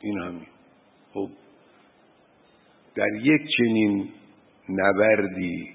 این 0.01 0.19
همین. 0.19 0.47
خب 1.13 1.31
در 2.95 3.15
یک 3.23 3.41
چنین 3.59 4.09
نبردی 4.69 5.75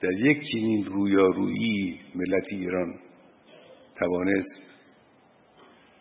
در 0.00 0.12
یک 0.12 0.38
چنین 0.52 0.84
رویارویی 0.84 2.00
ملت 2.14 2.44
ایران 2.50 2.94
توانست 3.98 4.65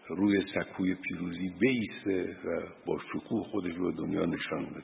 روی 0.09 0.43
سکوی 0.53 0.95
پیروزی 0.95 1.53
بیسته 1.59 2.37
و 2.45 2.61
با 2.85 2.99
شکوه 3.13 3.43
خودش 3.43 3.75
رو 3.75 3.91
دنیا 3.91 4.25
نشان 4.25 4.65
بده. 4.65 4.83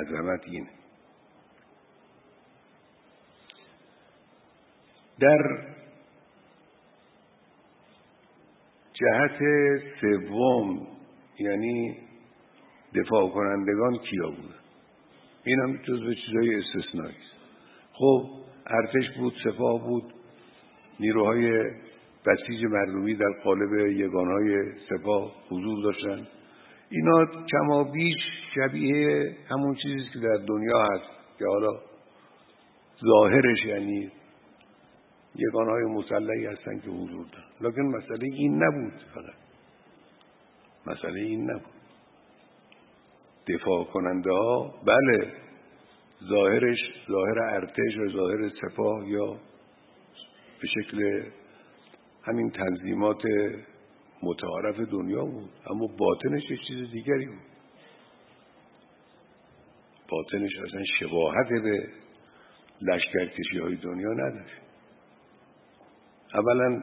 عظمت 0.00 0.40
اینه. 0.46 0.70
در 5.20 5.66
جهت 8.92 9.38
سوم 10.00 10.86
یعنی 11.38 11.96
دفاع 12.94 13.30
کنندگان 13.30 13.98
کیا 13.98 14.30
بود؟ 14.30 14.54
این 15.44 15.60
هم 15.60 15.76
جز 15.76 16.00
به 16.00 16.14
چیزای 16.14 16.54
استثنایی 16.54 17.16
خب 17.92 18.30
ارتش 18.66 19.10
بود 19.16 19.34
سپاه 19.44 19.86
بود 19.86 20.14
نیروهای 21.00 21.70
بسیج 22.26 22.64
مردمی 22.64 23.14
در 23.14 23.32
قالب 23.44 23.72
یگانهای 23.90 24.72
سپاه 24.88 25.32
حضور 25.50 25.82
داشتن. 25.84 26.26
اینا 26.90 27.26
کما 27.52 27.84
بیش 27.84 28.16
شبیه 28.54 29.36
همون 29.50 29.74
چیزی 29.74 30.08
که 30.12 30.18
در 30.18 30.36
دنیا 30.36 30.82
هست 30.82 31.38
که 31.38 31.44
حالا 31.46 31.80
ظاهرش 33.06 33.64
یعنی 33.64 34.12
یگانهای 35.34 35.84
مسلحی 35.84 36.46
هستن 36.46 36.78
که 36.78 36.90
حضور 36.90 37.26
دارن. 37.32 37.46
لکن 37.60 37.82
مسئله 37.82 38.24
این 38.32 38.62
نبود 38.62 39.00
فقط. 39.14 39.34
مسئله 40.86 41.20
این 41.20 41.50
نبود. 41.50 41.76
دفاع 43.48 43.84
کننده 43.84 44.30
ها 44.30 44.74
بله 44.86 45.32
ظاهرش 46.28 46.78
ظاهر 47.08 47.38
ارتش 47.38 47.96
و 47.98 48.08
ظاهر 48.08 48.48
سپاه 48.48 49.08
یا 49.08 49.26
به 50.60 50.68
شکل 50.68 51.22
همین 52.26 52.50
تنظیمات 52.50 53.22
متعارف 54.22 54.76
دنیا 54.76 55.24
بود 55.24 55.50
اما 55.70 55.86
باطنش 55.98 56.50
یه 56.50 56.56
چیز 56.68 56.90
دیگری 56.90 57.26
بود. 57.26 57.42
باطنش 60.08 60.50
اصلا 60.68 60.84
شباهت 60.98 61.48
به 61.48 61.88
لشکرکشی 62.82 63.58
های 63.58 63.76
دنیا 63.76 64.12
نداشت 64.12 64.60
اولا 66.34 66.82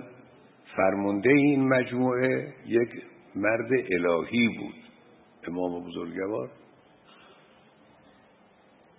فرمانده 0.75 1.29
این 1.29 1.67
مجموعه 1.67 2.53
یک 2.65 2.89
مرد 3.35 3.71
الهی 3.91 4.47
بود 4.47 4.75
امام 5.47 5.83
بزرگوار. 5.83 6.49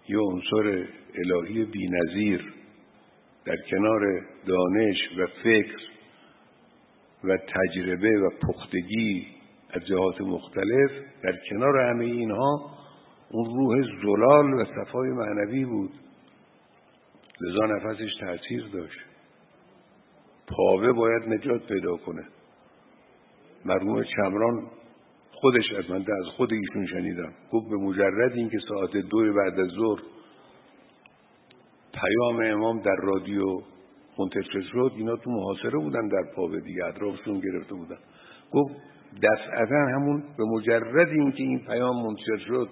یه 0.09 0.19
عنصر 0.19 0.89
الهی 1.15 1.65
بینظیر 1.65 2.55
در 3.45 3.57
کنار 3.71 4.27
دانش 4.47 4.99
و 5.19 5.27
فکر 5.43 5.94
و 7.25 7.37
تجربه 7.37 8.19
و 8.21 8.31
پختگی 8.47 9.27
از 9.71 9.87
جهات 9.87 10.21
مختلف 10.21 10.91
در 11.23 11.39
کنار 11.51 11.79
همه 11.79 12.05
اینها 12.05 12.71
اون 13.31 13.45
روح 13.45 13.83
زلال 14.03 14.55
و 14.55 14.65
صفای 14.65 15.11
معنوی 15.11 15.65
بود. 15.65 15.91
لذا 17.41 17.67
نفسش 17.67 18.11
تاثیر 18.21 18.65
داشت. 18.73 18.99
پاوه 20.47 20.93
باید 20.93 21.29
نجات 21.29 21.67
پیدا 21.67 21.97
کنه. 21.97 22.25
مرحوم 23.65 24.03
چمران 24.03 24.67
خودش 25.33 25.73
از 25.79 25.91
من 25.91 26.01
از 26.01 26.27
خود 26.37 26.53
ایشون 26.53 26.87
شنیدم. 26.87 27.33
گفت 27.53 27.71
به 27.71 27.77
مجرد 27.77 28.33
اینکه 28.33 28.59
ساعت 28.69 28.97
دو 28.97 29.33
بعد 29.35 29.61
از 29.61 29.69
ظهر 29.69 30.03
پیام 31.93 32.41
امام 32.43 32.81
در 32.81 32.97
رادیو 33.03 33.45
منتشر 34.18 34.61
شد 34.72 34.92
اینا 34.96 35.16
تو 35.16 35.31
محاصره 35.31 35.79
بودن 35.79 36.09
در 36.09 36.22
پاوه 36.37 36.61
دیگه 36.61 36.85
اطرافشون 36.85 37.40
گرفته 37.40 37.74
بودن. 37.74 37.98
گفت 38.53 38.74
دفعتا 39.22 39.87
همون 39.94 40.22
به 40.38 40.44
مجرد 40.44 41.09
اینکه 41.09 41.42
این 41.42 41.59
پیام 41.66 42.07
منتشر 42.07 42.38
شد 42.46 42.68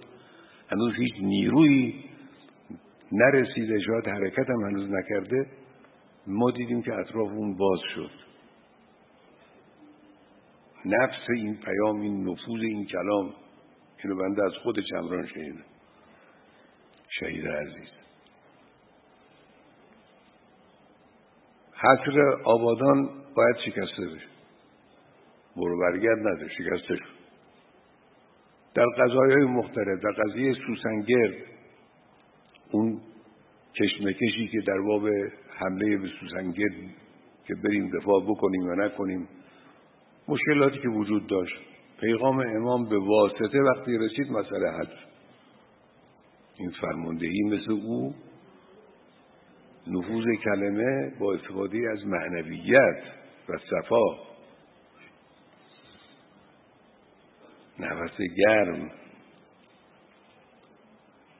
هنوز 0.68 0.94
هیچ 0.94 1.14
نیروی 1.20 2.04
نرسیده 3.12 3.80
شاید 3.80 4.06
حرکت 4.08 4.50
هم 4.50 4.60
هنوز 4.60 4.90
نکرده 4.90 5.46
ما 6.26 6.50
دیدیم 6.50 6.82
که 6.82 6.94
اطراف 6.94 7.28
اون 7.28 7.56
باز 7.56 7.80
شد. 7.94 8.10
نفس 10.84 11.30
این 11.36 11.56
پیام 11.56 12.00
این 12.00 12.28
نفوذ 12.28 12.60
این 12.60 12.86
کلام 12.86 13.34
اینو 14.04 14.16
بنده 14.16 14.44
از 14.44 14.52
خود 14.62 14.76
چمران 14.90 15.26
شنیدم. 15.26 15.64
شهید 17.08 17.46
عزیز. 17.46 18.01
حسر 21.82 22.20
آبادان 22.44 23.08
باید 23.36 23.56
شکسته 23.66 24.06
بشه 24.06 24.26
برو 25.56 25.80
برگرد 25.80 26.18
نده 26.18 26.48
شکسته 26.48 26.96
شد 26.96 27.22
در 28.74 28.86
قضای 28.86 29.32
های 29.32 29.44
مختلف 29.44 30.02
در 30.02 30.12
قضیه 30.24 30.54
سوسنگرد 30.66 31.34
اون 32.72 33.00
کشمکشی 33.74 34.48
که 34.52 34.60
در 34.66 34.80
باب 34.88 35.08
حمله 35.56 35.96
به 35.96 36.08
سوسنگرد 36.20 36.72
که 37.46 37.54
بریم 37.54 37.90
دفاع 38.00 38.22
بکنیم 38.24 38.62
و 38.62 38.74
نکنیم 38.74 39.28
مشکلاتی 40.28 40.78
که 40.78 40.88
وجود 40.88 41.26
داشت. 41.26 41.56
پیغام 42.00 42.38
امام 42.38 42.88
به 42.88 42.98
واسطه 42.98 43.60
وقتی 43.60 43.98
رسید 43.98 44.30
مسئله 44.30 44.70
حل 44.70 44.86
این 46.58 46.70
فرماندهی 46.80 47.42
مثل 47.42 47.72
او 47.72 48.14
نفوذ 49.86 50.24
کلمه 50.44 51.12
با 51.18 51.34
استفاده 51.34 51.78
از 51.92 52.06
معنویت 52.06 53.02
و 53.48 53.58
صفا. 53.58 54.32
نفس 57.78 58.16
گرم. 58.36 58.90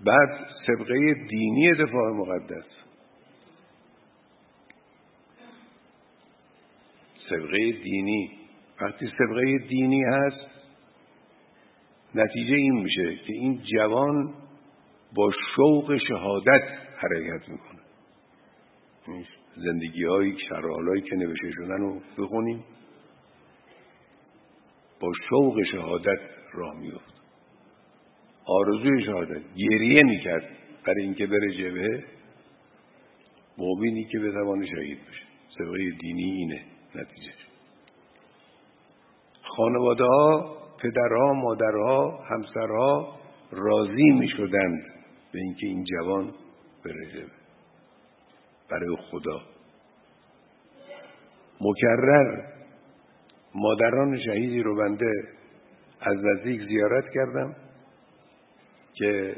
بعد 0.04 0.46
سبقه 0.66 1.14
دینی 1.28 1.72
دفاع 1.72 2.12
مقدس. 2.12 2.66
سبقه 7.30 7.72
دینی. 7.72 8.30
وقتی 8.80 9.06
سبقه 9.18 9.58
دینی 9.68 10.02
هست 10.04 10.52
نتیجه 12.14 12.54
این 12.54 12.82
میشه 12.82 13.16
که 13.16 13.32
این 13.32 13.62
جوان 13.76 14.34
با 15.14 15.30
شوق 15.56 15.96
شهادت 16.08 16.62
حرکت 16.96 17.48
می‌کنه. 17.48 17.71
زندگی 19.56 20.04
هایی 20.04 20.36
شرحال 20.48 21.00
که 21.00 21.16
نوشته 21.16 21.50
شدن 21.50 21.78
رو 21.78 22.00
بخونیم. 22.18 22.64
با 25.00 25.12
شوق 25.28 25.62
شهادت 25.72 26.20
راه 26.52 26.78
میفت 26.78 27.12
آرزوی 28.46 29.04
شهادت 29.04 29.42
گریه 29.56 30.02
می‌کرد 30.02 30.48
برای 30.86 31.02
اینکه 31.02 31.26
بره 31.26 31.54
جبهه. 31.54 32.04
مؤمنی 33.58 34.04
که 34.04 34.18
بتوانه 34.18 34.66
شهید 34.66 34.98
بشه. 34.98 35.22
سبقه 35.58 35.90
دینی 36.00 36.22
اینه 36.22 36.62
نتیجه 36.94 37.32
خانواده 39.56 40.04
ها 40.04 40.56
پدرها 40.82 41.32
مادرها 41.32 42.24
همسرها 42.30 43.18
راضی 43.52 44.10
می 44.10 44.28
شدند 44.28 44.82
به 45.32 45.38
اینکه 45.38 45.66
این 45.66 45.84
جوان 45.84 46.34
بره 46.84 47.06
جبهه. 47.06 47.41
برای 48.72 48.96
خدا. 49.10 49.40
مکرر 51.60 52.42
مادران 53.54 54.18
شهیدی 54.18 54.62
رو 54.62 54.76
بنده 54.76 55.12
از 56.00 56.16
نزدیک 56.24 56.60
زیارت 56.68 57.04
کردم 57.14 57.56
که 58.94 59.36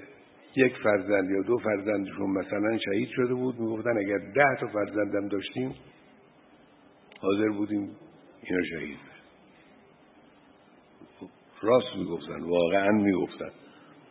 یک 0.56 0.72
فرزند 0.82 1.30
یا 1.30 1.42
دو 1.42 1.58
فرزندشون 1.58 2.30
مثلا 2.30 2.78
شهید 2.78 3.08
شده 3.08 3.34
بود. 3.34 3.60
می‌گفتن 3.60 3.98
اگر 3.98 4.18
ده 4.18 4.60
تا 4.60 4.66
فرزندم 4.66 5.28
داشتیم 5.28 5.74
حاضر 7.20 7.48
بودیم 7.48 7.96
اینا 8.42 8.62
شهید 8.70 8.98
راست 11.62 11.96
می‌گفتن 11.98 12.40
واقعا 12.40 12.90
می‌گفتن. 12.90 13.50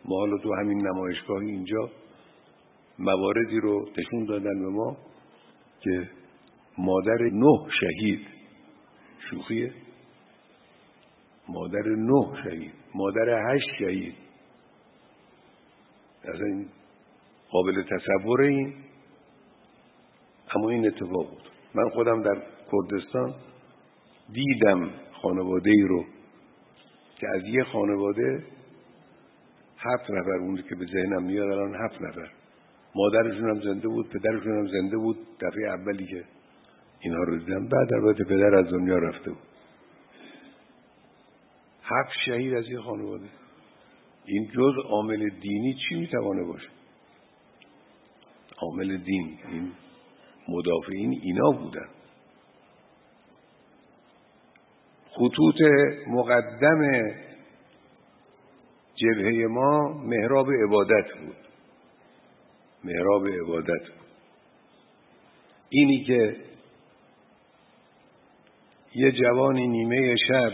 ما 0.04 0.16
حالا 0.18 0.38
تو 0.38 0.54
همین 0.54 0.86
نمایشگاه 0.86 1.38
اینجا 1.40 1.90
مواردی 2.98 3.60
رو 3.60 3.88
نشون 3.98 4.24
دادن 4.24 4.60
به 4.60 4.68
ما. 4.68 4.96
که 5.84 6.10
مادر 6.78 7.18
نه 7.32 7.66
شهید. 7.80 8.26
شوخیه؟ 9.30 9.72
مادر 11.48 11.82
نه 11.82 12.42
شهید. 12.44 12.72
مادر 12.94 13.54
هشت 13.54 13.68
شهید. 13.78 14.14
اصلا 16.24 16.46
این 16.46 16.68
قابل 17.50 17.82
تصور 17.82 18.40
این 18.40 18.74
اما 20.56 20.70
این 20.70 20.86
اتفاق 20.86 21.30
بود. 21.30 21.50
من 21.74 21.88
خودم 21.90 22.22
در 22.22 22.42
کردستان 22.72 23.34
دیدم 24.32 24.90
خانواده 25.22 25.70
ای 25.70 25.82
رو 25.82 26.04
که 27.16 27.26
از 27.34 27.42
یه 27.44 27.64
خانواده 27.64 28.44
هفت 29.78 30.10
نفر 30.10 30.36
اون 30.40 30.62
که 30.62 30.74
به 30.74 30.86
ذهنم 30.86 31.22
میاد 31.22 31.50
الان 31.50 31.74
هفت 31.74 32.02
نفر. 32.02 32.43
مادرشون 32.94 33.50
هم 33.50 33.60
زنده 33.60 33.88
بود 33.88 34.08
پدرشون 34.08 34.58
هم 34.58 34.66
زنده 34.66 34.96
بود. 34.96 35.16
دفعه 35.40 35.68
اولی 35.68 36.06
که 36.06 36.24
اینها 37.00 37.22
رو 37.22 37.38
دیدم 37.38 37.68
بعد 37.68 37.94
البته 37.94 38.24
پدر 38.24 38.54
از 38.54 38.66
دنیا 38.70 38.98
رفته 38.98 39.30
بود. 39.30 39.42
هفت 41.82 42.12
شهید 42.26 42.54
از 42.54 42.64
این 42.64 42.80
خانواده. 42.80 43.28
این 44.24 44.48
جز 44.54 44.72
عامل 44.90 45.28
دینی 45.28 45.74
چی 45.74 45.94
می‌توانه 45.94 46.44
باشه؟ 46.44 46.68
عامل 48.58 48.96
دین 48.96 49.38
این 49.48 49.72
مدافعین 50.48 51.20
اینا 51.22 51.50
بودن. 51.50 51.88
خطوط 55.10 55.54
مقدم 56.06 57.10
جبهه 58.94 59.46
ما 59.46 59.88
محراب 59.88 60.46
عبادت 60.66 61.06
بود. 61.20 61.43
محراب 62.84 63.26
عبادت. 63.28 63.82
اینی 65.68 66.04
که 66.04 66.36
یه 68.94 69.12
جوانی 69.12 69.66
نیمه 69.66 70.16
شب 70.28 70.52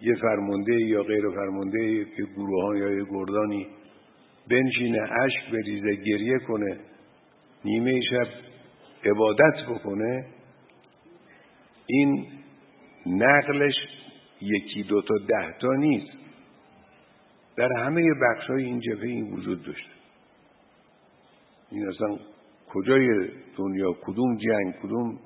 یه 0.00 0.14
فرمانده 0.14 0.74
یا 0.74 1.02
غیر 1.02 1.30
فرمانده 1.30 1.78
یه 1.78 2.06
گروهان 2.36 2.76
یا 2.76 2.90
یه 2.90 3.04
گردانی 3.04 3.66
بنشینه 4.50 5.00
اشک 5.02 5.50
بریزه 5.52 5.94
گریه 5.94 6.38
کنه 6.38 6.80
نیمه 7.64 8.00
شب 8.00 8.28
عبادت 9.04 9.66
بکنه 9.68 10.26
این 11.86 12.26
نقلش 13.06 13.74
یکی 14.40 14.82
دو 14.82 15.02
تا 15.02 15.14
ده 15.28 15.58
تا 15.60 15.74
نیست. 15.74 16.12
در 17.56 17.68
همه 17.78 18.02
بخش 18.14 18.46
های 18.46 18.64
این 18.64 18.80
جبهه 18.80 19.08
این 19.08 19.32
وجود 19.32 19.62
داشته. 19.62 19.99
این 21.70 21.88
اصلا 21.88 22.18
کجای 22.68 23.28
دنیا 23.56 23.92
کدوم 23.92 24.36
جنگ 24.36 24.74
کدوم 24.82 25.18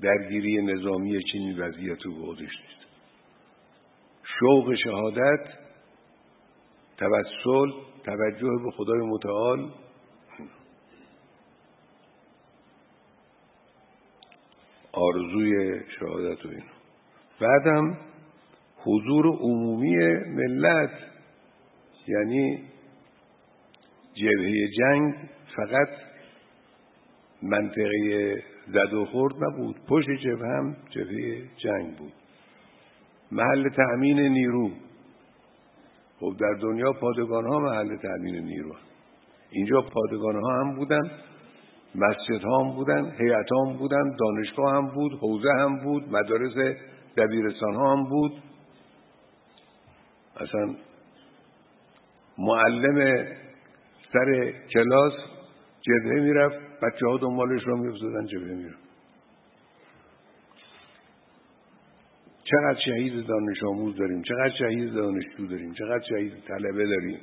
درگیری 0.00 0.62
نظامی 0.62 1.18
چنین 1.32 1.58
وضعیت 1.58 2.02
رو 2.02 2.34
به 2.34 2.46
شوق 4.38 4.74
شهادت 4.74 5.64
توسل 6.96 7.70
توجه 8.04 8.50
به 8.64 8.70
خدای 8.76 9.00
متعال 9.00 9.70
آرزوی 14.92 15.80
شهادت 16.00 16.46
و 16.46 16.48
اینو 16.48 16.74
بعدم 17.40 17.98
حضور 18.76 19.26
عمومی 19.26 19.96
ملت 20.26 20.90
یعنی 22.08 22.68
جبهه 24.14 24.68
جنگ 24.78 25.14
فقط 25.56 25.88
منطقه 27.42 28.42
زد 28.68 28.94
و 28.94 29.04
خورد 29.04 29.34
نبود. 29.44 29.76
پشت 29.88 30.10
جبهه 30.10 30.48
هم 30.48 30.76
جبهه 30.90 31.42
جنگ 31.56 31.96
بود. 31.96 32.12
محل 33.32 33.68
تأمین 33.68 34.20
نیرو. 34.20 34.70
خب 36.20 36.36
در 36.40 36.52
دنیا 36.60 36.92
پادگان 36.92 37.46
ها 37.46 37.58
محل 37.58 37.96
تأمین 37.96 38.44
نیرو 38.44 38.74
اینجا 39.50 39.80
پادگان 39.80 40.40
ها 40.42 40.60
هم 40.60 40.76
بودن 40.76 41.10
مسجد 41.94 42.44
ها 42.44 42.58
هم 42.60 42.76
بودن 42.76 43.12
هیئت 43.20 43.52
هم 43.52 43.76
بودن 43.76 44.16
دانشگاه 44.18 44.74
هم 44.74 44.86
بود 44.86 45.12
حوزه 45.12 45.52
هم 45.58 45.84
بود 45.84 46.08
مدارس 46.08 46.76
دبیرستان 47.16 47.74
ها 47.74 47.92
هم 47.92 48.04
بود. 48.04 48.32
اصلا 50.36 50.74
معلم 52.38 53.26
سر 54.12 54.52
کلاس 54.74 55.12
جبهه 55.86 56.20
می‌رفت 56.20 56.56
بچه 56.82 57.06
ها 57.06 57.16
دنبالش 57.16 57.62
رو 57.62 57.76
میفتادن 57.76 58.26
جبهه 58.26 58.54
می‌رفت. 58.54 58.84
چقدر 62.44 62.80
شهید 62.84 63.26
دانش 63.26 63.62
آموز 63.62 63.96
داریم 63.96 64.22
چقدر 64.22 64.52
شهید 64.58 64.94
دانشجو 64.94 65.46
داریم 65.46 65.72
چقدر 65.72 66.04
شهید 66.08 66.32
طلبه 66.48 66.86
داریم. 66.86 67.20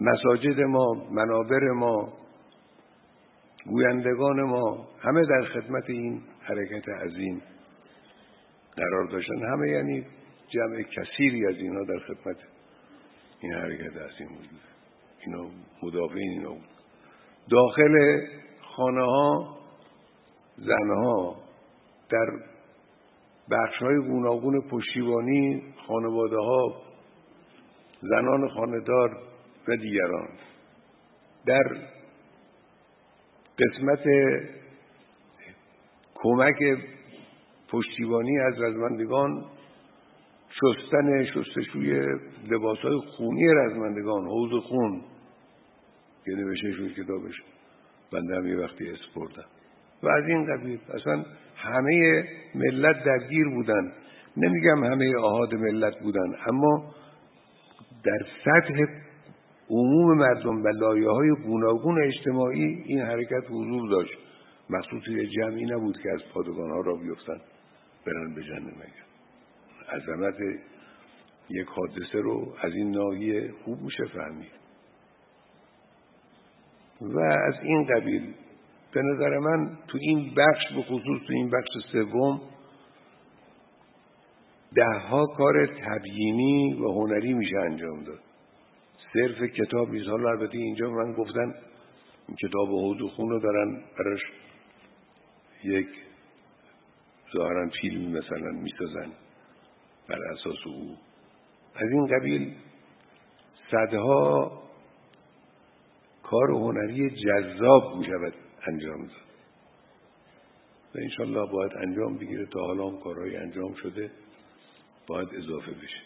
مساجد 0.00 0.60
ما 0.60 0.94
منابر 1.10 1.70
ما 1.70 2.12
گویندگان 3.66 4.42
ما 4.42 4.88
همه 5.00 5.22
در 5.26 5.44
خدمت 5.44 5.90
این 5.90 6.22
حرکت 6.40 6.88
عظیم 6.88 7.42
قرار 8.76 9.06
داشتن. 9.06 9.44
همه 9.52 9.70
یعنی 9.70 10.06
جمع 10.48 10.82
کثیری 10.82 11.46
از 11.46 11.56
اینها 11.56 11.84
در 11.84 11.98
خدمت 11.98 12.36
این 13.40 13.52
حرکت 13.52 13.96
عظیم 13.96 14.28
بود. 14.28 14.48
اینا 15.26 15.50
مدافعین 15.82 16.30
اینا 16.30 16.50
بود. 16.50 16.68
داخل 17.50 18.26
خانه 18.60 19.04
ها 19.04 19.56
زنها 20.56 21.36
در 22.10 22.26
بخش 23.50 23.78
های 23.82 23.96
گوناگون 23.96 24.68
پشتیبانی 24.70 25.62
خانواده 25.86 26.36
ها 26.36 26.82
زنان 28.02 28.48
خاندار 28.48 29.16
و 29.68 29.76
دیگران. 29.76 30.28
در 31.46 31.62
قسمت 33.58 34.04
کمک 36.14 36.56
پشتیبانی 37.68 38.38
از 38.40 38.54
رزمندگان 38.60 39.44
شستن 40.60 41.24
شستشوی 41.24 42.06
لباس 42.50 42.78
های 42.78 42.98
خونی 42.98 43.46
رزمندگان 43.54 44.24
حوض 44.26 44.62
خون 44.62 45.00
که 46.24 46.32
نوشته 46.32 46.72
شد 46.72 46.94
کتابش 46.94 47.34
بنده 48.12 48.36
هم 48.36 48.46
یه 48.46 48.56
وقتی 48.56 48.90
اسپردم 48.90 49.44
و 50.02 50.08
از 50.08 50.24
این 50.28 50.46
قبیل 50.46 50.78
اصلا 50.94 51.24
همه 51.56 52.24
ملت 52.54 53.04
درگیر 53.04 53.48
بودن. 53.48 53.92
نمیگم 54.36 54.84
همه 54.84 55.16
آهاد 55.18 55.54
ملت 55.54 55.98
بودن 56.02 56.34
اما 56.46 56.94
در 58.04 58.26
سطح 58.44 58.84
عموم 59.70 60.18
مردم 60.18 60.64
و 60.64 60.68
لایه 60.68 61.08
های 61.08 61.30
گوناگون 61.30 62.04
اجتماعی 62.04 62.82
این 62.86 63.00
حرکت 63.00 63.44
حضور 63.50 63.90
داشت. 63.90 64.18
مخصوص 64.70 65.08
یه 65.08 65.26
جمعی 65.26 65.64
نبود 65.64 65.98
که 66.02 66.10
از 66.14 66.20
پادگان 66.34 66.70
ها 66.70 66.80
را 66.80 66.94
بیفتن 66.94 67.40
برن 68.06 68.34
به 68.34 68.42
جنه 68.42 68.72
مگر 68.76 69.05
عظمت 69.92 70.34
یک 71.50 71.66
حادثه 71.66 72.18
رو 72.18 72.56
از 72.60 72.72
این 72.72 72.90
ناحیه 72.90 73.52
خوب 73.64 73.80
میشه 73.80 74.04
فهمید. 74.04 74.52
و 77.00 77.18
از 77.18 77.54
این 77.62 77.86
قبیل 77.86 78.34
به 78.92 79.02
نظر 79.02 79.38
من 79.38 79.78
تو 79.88 79.98
این 80.00 80.34
بخش 80.34 80.72
به 80.74 80.82
خصوص 80.82 81.26
تو 81.26 81.32
این 81.32 81.50
بخش 81.50 81.92
سوم 81.92 82.40
دهها 84.74 85.26
کار 85.26 85.66
تبیینی 85.66 86.74
و 86.74 86.92
هنری 86.92 87.32
میشه 87.32 87.58
انجام 87.58 88.04
داد. 88.04 88.20
صرف 89.12 89.42
کتاب 89.42 89.90
نیست. 89.90 90.08
حالا 90.08 90.30
البته 90.30 90.58
اینجا 90.58 90.90
من 90.90 91.12
گفتن 91.12 91.54
این 92.28 92.36
کتاب 92.36 92.68
حوض 92.68 93.10
خون 93.10 93.30
رو 93.30 93.40
دارن 93.40 93.82
براش 93.98 94.20
یک 95.64 95.88
ظاهرا 97.36 97.68
فیلم 97.80 98.18
مثلا 98.18 98.50
می‌سازن. 98.50 99.12
بر 100.08 100.18
اساس 100.32 100.66
او. 100.66 100.96
از 101.74 101.90
این 101.90 102.06
قبیل 102.06 102.54
صدها 103.70 104.62
کار 106.22 106.50
هنری 106.50 107.10
جذاب 107.10 107.96
می 107.96 108.04
شود 108.04 108.34
انجام 108.66 109.02
داد. 109.02 109.26
و 110.94 110.98
انشالله 110.98 111.52
باید 111.52 111.72
انجام 111.76 112.16
بگیره 112.16 112.46
تا 112.46 112.60
حالا 112.60 112.88
هم 112.88 112.98
کارهای 112.98 113.36
انجام 113.36 113.74
شده 113.74 114.10
باید 115.06 115.28
اضافه 115.34 115.70
بشه. 115.70 116.02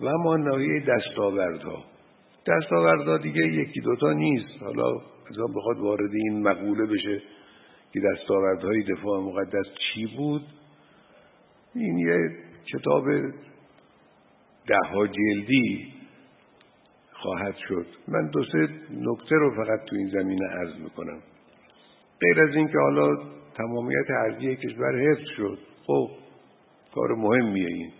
و 0.00 0.06
اما 0.06 0.36
ناحیه 0.36 0.80
دستاوردها. 0.80 1.84
دستاوردها 2.46 3.18
دیگه 3.18 3.46
یکی 3.46 3.80
دوتا 3.80 4.12
نیست. 4.12 4.62
حالا 4.62 4.92
از 5.30 5.36
بخواد 5.56 5.78
وارد 5.78 6.14
این 6.14 6.42
مقوله 6.42 6.86
بشه 6.86 7.22
که 7.92 8.00
دستاوردهای 8.00 8.82
دفاع 8.82 9.20
مقدس 9.20 9.66
چی 9.78 10.06
بود؟ 10.16 10.42
این 11.74 11.98
یه 11.98 12.18
کتاب 12.64 13.04
ده 14.66 15.08
جلدی 15.08 15.92
خواهد 17.12 17.56
شد. 17.68 17.86
من 18.08 18.30
دو 18.30 18.44
سه 18.44 18.68
نکته 18.90 19.34
رو 19.34 19.64
فقط 19.64 19.84
تو 19.84 19.96
این 19.96 20.08
زمینه 20.08 20.46
عرض 20.46 20.80
می‌کنم. 20.80 21.20
غیر 22.20 22.42
از 22.42 22.56
اینکه 22.56 22.78
حالا 22.78 23.16
تمامیت 23.54 24.10
ارضی 24.10 24.56
کشور 24.56 25.10
حفظ 25.10 25.28
شد 25.36 25.58
خب 25.86 26.10
کار 26.94 27.14
مهمیه 27.14 27.68
این. 27.68 27.92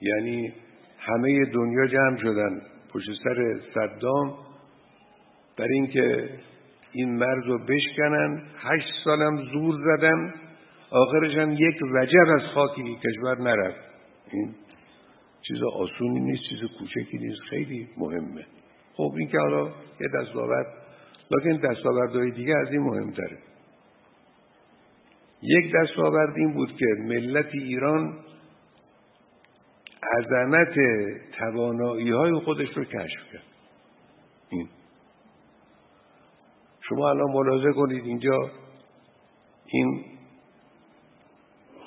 یعنی 0.00 0.52
همه 0.98 1.44
دنیا 1.44 1.86
جمع 1.86 2.16
شدن. 2.22 2.62
پشت 2.92 3.06
سر 3.24 3.60
صدام. 3.74 4.38
در 5.56 5.68
اینکه 5.68 6.30
این 6.92 7.16
مرز 7.16 7.44
رو 7.46 7.58
بشکنن 7.58 8.42
هشت 8.56 8.92
سالم 9.04 9.36
زور 9.36 9.74
زدن. 9.74 10.34
آخرش 10.92 11.36
هم 11.36 11.52
یک 11.52 11.76
وجب 11.82 12.34
از 12.34 12.42
خاکی 12.54 12.96
کشور 13.04 13.38
نرفت. 13.40 13.80
این 14.32 14.54
چیز 15.42 15.62
آسونی 15.62 16.20
نیست 16.20 16.42
چیز 16.48 16.58
کوچکی 16.78 17.18
نیست 17.18 17.40
خیلی 17.50 17.88
مهمه. 17.96 18.46
خب 18.94 19.12
این 19.16 19.28
که 19.28 19.38
حالا 19.38 19.64
یه 20.00 20.08
دستاورد 20.14 20.66
لکن 21.30 21.68
دستاوردهای 21.68 22.30
دیگه 22.30 22.54
از 22.56 22.72
این 22.72 22.82
مهمتره. 22.82 23.38
یک 25.42 25.72
دستاورد 25.74 26.36
این 26.36 26.52
بود 26.52 26.76
که 26.76 26.86
ملت 26.98 27.48
ایران 27.52 28.18
عظمت 30.18 30.74
توانایی 31.38 32.10
های 32.10 32.32
خودش 32.32 32.68
رو 32.76 32.84
کشف 32.84 33.32
کرد. 33.32 33.42
این. 34.48 34.68
شما 36.80 37.10
الان 37.10 37.30
ملاحظه 37.30 37.72
کنید 37.72 38.04
اینجا 38.04 38.50
این 39.66 40.04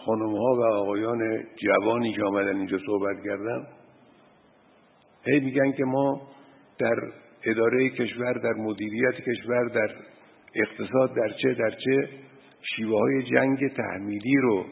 خانم 0.05 0.37
ها 0.37 0.55
و 0.55 0.63
آقایان 0.63 1.43
جوانی 1.55 2.13
که 2.13 2.23
آمدن 2.23 2.57
اینجا 2.57 2.77
صحبت 2.85 3.23
کردن 3.23 3.67
هی 5.25 5.39
میگن 5.39 5.71
که 5.71 5.83
ما 5.85 6.21
در 6.79 6.95
اداره 7.43 7.89
کشور 7.89 8.33
در 8.33 8.53
مدیریت 8.53 9.15
کشور 9.15 9.67
در 9.67 9.95
اقتصاد 10.55 11.15
در 11.15 11.29
چه 11.41 11.53
در 11.53 11.69
چه 11.69 12.09
شیوه 12.75 12.99
های 12.99 13.23
جنگ 13.23 13.73
تحمیلی 13.77 14.35
رو 14.41 14.65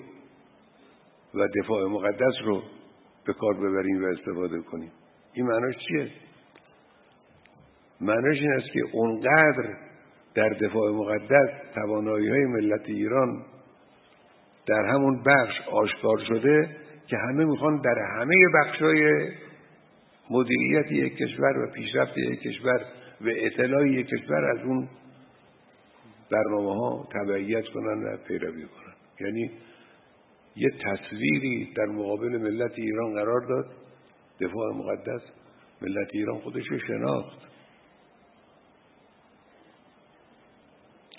و 1.33 1.47
دفاع 1.47 1.87
مقدس 1.87 2.33
رو 2.45 2.63
به 3.25 3.33
کار 3.33 3.53
ببریم 3.53 4.03
و 4.03 4.07
استفاده 4.07 4.61
کنیم 4.61 4.91
این 5.33 5.45
معناش 5.45 5.75
چیه؟ 5.87 6.07
معناش 8.01 8.37
این 8.37 8.51
است 8.51 8.73
که 8.73 8.81
اونقدر 8.93 9.77
در 10.35 10.49
دفاع 10.49 10.91
مقدس 10.91 11.49
توانایی 11.75 12.29
های 12.29 12.45
ملت 12.45 12.81
ایران 12.85 13.45
در 14.65 14.85
همون 14.85 15.23
بخش 15.23 15.67
آشکار 15.71 16.17
شده 16.27 16.75
که 17.07 17.17
همه 17.17 17.45
می‌خوان 17.45 17.81
در 17.81 17.95
همه 18.19 18.35
بخش 18.55 18.81
های 18.81 19.29
مدیریت 20.29 20.91
یک 20.91 21.17
کشور 21.17 21.57
و 21.57 21.71
پیشرفت 21.71 22.17
یک 22.17 22.39
کشور 22.39 22.85
و 23.21 23.25
اطلاع 23.27 23.87
یک 23.87 24.07
کشور 24.07 24.45
از 24.45 24.65
اون 24.65 24.89
برنامه 26.31 26.73
ها 26.73 27.07
تبعیت 27.13 27.65
کنن 27.73 28.03
و 28.03 28.17
پیروی 28.27 28.63
کنن. 28.63 28.93
یعنی 29.21 29.51
یه 30.55 30.69
تصویری 30.69 31.73
در 31.75 31.85
مقابل 31.85 32.37
ملت 32.37 32.71
ایران 32.75 33.13
قرار 33.13 33.41
داد. 33.49 33.65
دفاع 34.41 34.73
مقدس 34.73 35.21
ملت 35.81 36.07
ایران 36.13 36.39
خودش 36.39 36.67
رو 36.67 36.79
شناخت. 36.79 37.39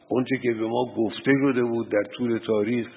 اونچه 0.09 0.39
که 0.43 0.53
به 0.53 0.67
ما 0.67 0.95
گفته 0.97 1.33
شده 1.43 1.63
بود 1.63 1.89
در 1.89 2.03
طول 2.03 2.39
تاریخ 2.39 2.89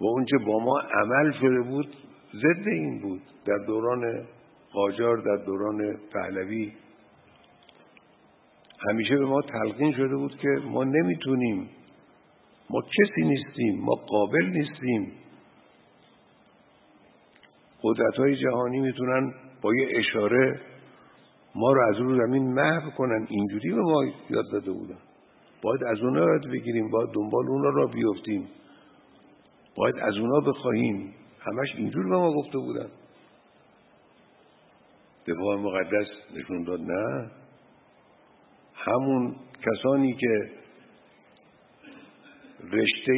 و 0.00 0.04
اونچه 0.04 0.38
با 0.46 0.58
ما 0.58 0.80
عمل 0.80 1.32
شده 1.32 1.60
بود 1.60 1.96
ضد 2.34 2.68
این 2.68 3.00
بود. 3.00 3.22
در 3.44 3.58
دوران 3.66 4.26
قاجار 4.72 5.16
در 5.16 5.44
دوران 5.44 5.96
پهلوی. 6.12 6.72
همیشه 8.88 9.16
به 9.16 9.24
ما 9.24 9.42
تلقین 9.42 9.92
شده 9.92 10.16
بود 10.16 10.36
که 10.36 10.48
ما 10.64 10.84
نمی‌تونیم. 10.84 11.68
ما 12.70 12.80
کسی 12.80 13.22
نیستیم 13.22 13.80
ما 13.80 13.94
قابل 13.94 14.46
نیستیم. 14.46 15.12
قدرت 17.82 18.14
های 18.14 18.36
جهانی 18.36 18.80
می‌تونن 18.80 19.34
با 19.62 19.74
یه 19.74 19.88
اشاره 19.98 20.60
ما 21.54 21.72
رو 21.72 21.88
از 21.88 21.96
رو 22.00 22.16
زمین 22.16 22.54
محو 22.54 22.90
کنن. 22.90 23.26
اینجوری 23.30 23.70
به 23.70 23.80
ما 23.82 24.04
یاد 24.30 24.44
داده 24.52 24.70
بودن. 24.70 24.98
باید 25.62 25.84
از 25.84 25.98
اونا 26.00 26.20
یاد 26.20 26.50
بگیریم 26.52 26.90
باید 26.90 27.10
دنبال 27.10 27.48
اونا 27.48 27.68
را 27.68 27.86
بیفتیم. 27.86 28.48
باید 29.76 29.98
از 29.98 30.16
اونا 30.16 30.40
بخواهیم. 30.40 31.14
همش 31.40 31.68
اینجور 31.76 32.08
به 32.08 32.16
ما 32.16 32.32
گفته 32.32 32.58
بودن. 32.58 32.90
دفاع 35.26 35.56
مقدس 35.56 36.06
نشون 36.36 36.62
داد 36.62 36.80
نه. 36.80 37.30
همون 38.74 39.36
کسانی 39.62 40.12
که 40.14 40.50
رشته 42.72 43.12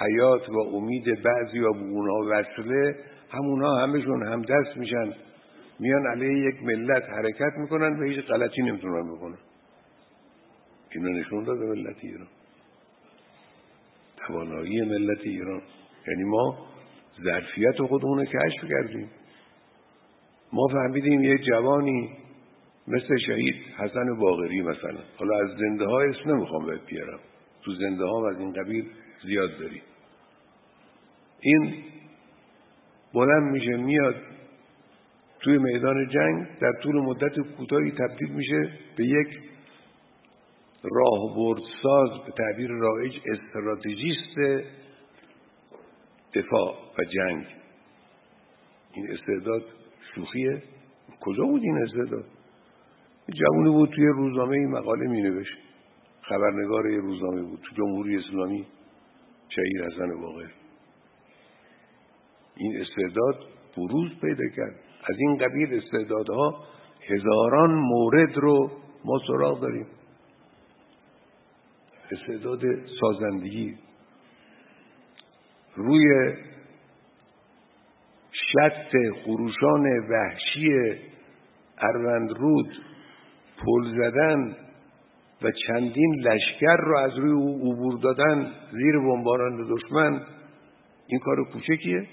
حیات 0.00 0.48
و 0.48 0.58
امید 0.58 1.22
بعضی 1.22 1.60
و 1.60 1.66
اونها 1.66 2.30
وصله 2.30 2.96
همونها 3.30 3.82
همشون 3.82 4.26
هم 4.26 4.42
دست 4.42 4.76
میشن. 4.76 5.12
میان 5.80 6.06
علیه 6.06 6.48
یک 6.48 6.62
ملت 6.62 7.02
حرکت 7.02 7.52
می‌کنن 7.56 8.00
و 8.00 8.04
هیچ 8.04 8.24
غلطی 8.24 8.62
نمی‌تونن 8.62 9.16
بکنن. 9.16 9.38
اینو 10.90 11.08
نشون 11.08 11.44
داد 11.44 11.58
ملت 11.58 11.96
ایران. 12.02 12.28
توانایی 14.16 14.80
ملت 14.80 15.20
ایران. 15.20 15.62
یعنی 16.08 16.24
ما 16.24 16.58
ظرفیت 17.24 17.82
خودمون 17.88 18.18
رو 18.18 18.24
کشف 18.24 18.64
کردیم. 18.70 19.10
ما 20.52 20.68
فهمیدیم 20.72 21.24
یه 21.24 21.38
جوانی 21.38 22.10
مثل 22.88 23.16
شهید 23.26 23.54
حسن 23.78 24.18
باغری 24.20 24.62
مثلا. 24.62 25.00
حالا 25.16 25.44
از 25.44 25.50
زنده 25.58 25.86
های 25.86 26.08
اسم 26.08 26.30
نمی‌خوام 26.30 26.66
بهت 26.66 26.86
بیارم. 26.86 27.20
تو 27.64 27.72
زنده 27.72 28.04
ها 28.04 28.30
از 28.30 28.38
این 28.38 28.52
قبیل 28.52 28.84
زیاد 29.26 29.58
داریم 29.58 29.82
این 31.40 31.74
بلند 33.14 33.52
میشه 33.52 33.76
میاد 33.76 34.14
توی 35.40 35.58
میدان 35.58 36.08
جنگ 36.08 36.46
در 36.60 36.72
طول 36.82 36.96
مدت 36.96 37.40
کوتاهی 37.56 37.90
تبدیل 37.90 38.28
میشه 38.28 38.70
به 38.96 39.04
یک 39.04 39.28
راهبرد 40.82 41.62
ساز 41.82 42.10
به 42.26 42.32
تعبیر 42.32 42.70
رایج 42.70 43.12
استراتژیست 43.26 44.64
دفاع 46.34 46.74
و 46.98 47.04
جنگ. 47.04 47.46
این 48.92 49.10
استعداد 49.10 49.62
شوخیه؟ 50.14 50.62
کجا 51.20 51.44
بود 51.44 51.62
این 51.62 51.82
استعداد؟ 51.82 52.24
جوونی 53.34 53.70
بود 53.70 53.90
توی 53.90 54.06
روزنامه 54.06 54.56
این 54.56 54.70
مقاله 54.70 55.10
می 55.10 55.22
نوشت 55.22 55.58
خبرنگار 56.22 56.90
یه 56.90 56.98
روزنامه 56.98 57.42
بود. 57.42 57.60
تو 57.60 57.76
جمهوری 57.76 58.16
اسلامی 58.16 58.66
شهید 59.48 59.92
حسن 59.92 60.10
واقعی. 60.20 60.46
این 62.56 62.80
استعداد 62.80 63.44
بروز 63.76 64.10
پیدا 64.20 64.48
کرد. 64.56 64.80
از 65.10 65.16
این 65.18 65.36
قبیل 65.38 65.82
استعدادها 65.82 66.64
هزاران 67.08 67.74
مورد 67.74 68.36
رو 68.36 68.70
ما 69.04 69.18
سراغ 69.26 69.60
داریم. 69.60 69.86
استعداد 72.10 72.60
سازندگی. 73.00 73.78
روی 75.76 76.34
شط 78.32 78.92
خروشان 79.24 80.08
وحشی 80.10 80.68
اروندرود 81.78 82.68
پل 83.56 83.96
زدن 83.96 84.56
و 85.42 85.50
چندین 85.66 86.14
لشکر 86.14 86.76
رو 86.76 86.98
از 86.98 87.18
روی 87.18 87.32
او 87.32 87.72
عبور 87.72 88.00
دادن 88.02 88.52
زیر 88.72 88.98
بمباران 88.98 89.68
دشمن 89.70 90.20
این 91.06 91.20
کار 91.20 91.44
کوچکیه؟ 91.52 92.06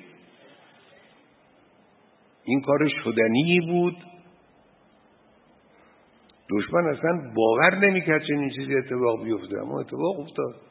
این 2.43 2.61
کار 2.61 2.89
شدنی 3.03 3.59
بود؟ 3.59 3.95
دشمن 6.49 6.85
اصلا 6.85 7.31
باور 7.35 7.75
نمی‌کرد 7.75 8.21
چنین 8.27 8.49
چیزی 8.49 8.75
اتفاق 8.75 9.23
بیفته 9.23 9.61
اما 9.61 9.79
اتفاق 9.79 10.19
افتاد. 10.19 10.70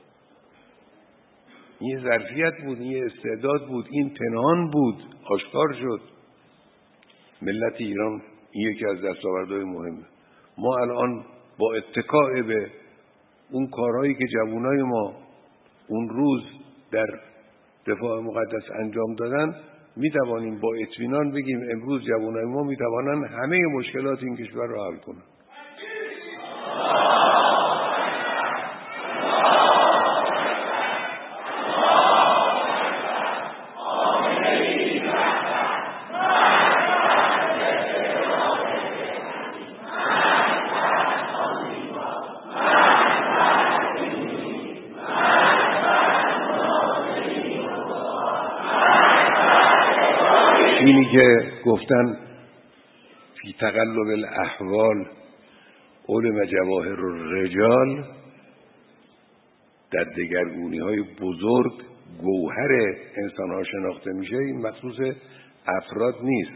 این 1.80 1.98
ظرفیت 1.98 2.52
بود 2.64 2.78
این 2.80 3.04
استعداد 3.04 3.66
بود 3.68 3.86
این 3.90 4.10
پنهان 4.14 4.70
بود 4.70 4.96
آشکار 5.30 5.72
شد. 5.80 6.00
ملت 7.42 7.74
ایران 7.78 8.22
این 8.50 8.68
یکی 8.70 8.86
از 8.86 8.96
دستاوردهای 8.96 9.64
مهمه. 9.64 10.04
ما 10.58 10.76
الان 10.76 11.24
با 11.58 11.74
اتکاع 11.74 12.42
به 12.42 12.70
اون 13.50 13.66
کارهایی 13.66 14.14
که 14.14 14.24
جوانای 14.26 14.82
ما 14.82 15.14
اون 15.88 16.08
روز 16.08 16.42
در 16.92 17.06
دفاع 17.86 18.20
مقدس 18.20 18.70
انجام 18.78 19.14
دادن 19.14 19.54
می 19.96 20.10
توانیم 20.10 20.60
با 20.60 20.74
اطمینان 20.74 21.30
بگیم 21.30 21.60
امروز 21.72 22.02
جوانای 22.04 22.44
ما 22.44 22.62
می 22.62 22.76
توانند 22.76 23.24
همه 23.24 23.58
مشکلات 23.66 24.22
این 24.22 24.36
کشور 24.36 24.66
را 24.66 24.84
حل 24.84 24.96
کنند 24.96 25.22
که 51.12 51.52
گفتن 51.70 52.16
فی 53.42 53.52
تقلب 53.60 54.08
الاحوال 54.08 55.06
علم 56.08 56.44
جواهر 56.44 56.96
رجال 57.32 58.04
در 59.92 60.04
دگرگونی 60.04 60.78
های 60.78 61.02
بزرگ 61.20 61.72
گوهر 62.20 62.72
انسان 63.16 63.50
ها 63.50 63.64
شناخته 63.64 64.12
میشه 64.12 64.36
این 64.36 64.66
مخصوص 64.66 65.16
افراد 65.66 66.14
نیست. 66.22 66.52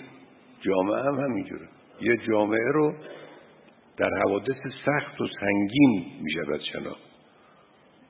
جامعه 0.61 1.03
هم 1.03 1.15
همینجوره. 1.15 1.69
یه 2.01 2.17
جامعه 2.17 2.73
رو 2.73 2.95
در 3.97 4.11
حوادث 4.25 4.57
سخت 4.87 5.21
و 5.21 5.27
سنگین 5.41 6.05
می‌شود 6.23 6.61
شناخت. 6.73 7.03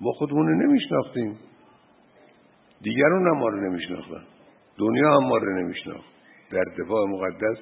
ما 0.01 0.13
خودمون 0.13 0.63
نمیشناختیم. 0.63 1.39
دیگران 2.83 3.27
هم 3.27 3.39
ما 3.39 3.49
رو 3.49 3.71
نمیشناختن. 3.71 4.25
دنیا 4.79 5.17
هم 5.17 5.29
ما 5.29 5.37
رو 5.37 5.63
نمیشناخت. 5.63 6.14
در 6.55 6.85
دفاع 6.85 7.07
مقدس 7.07 7.59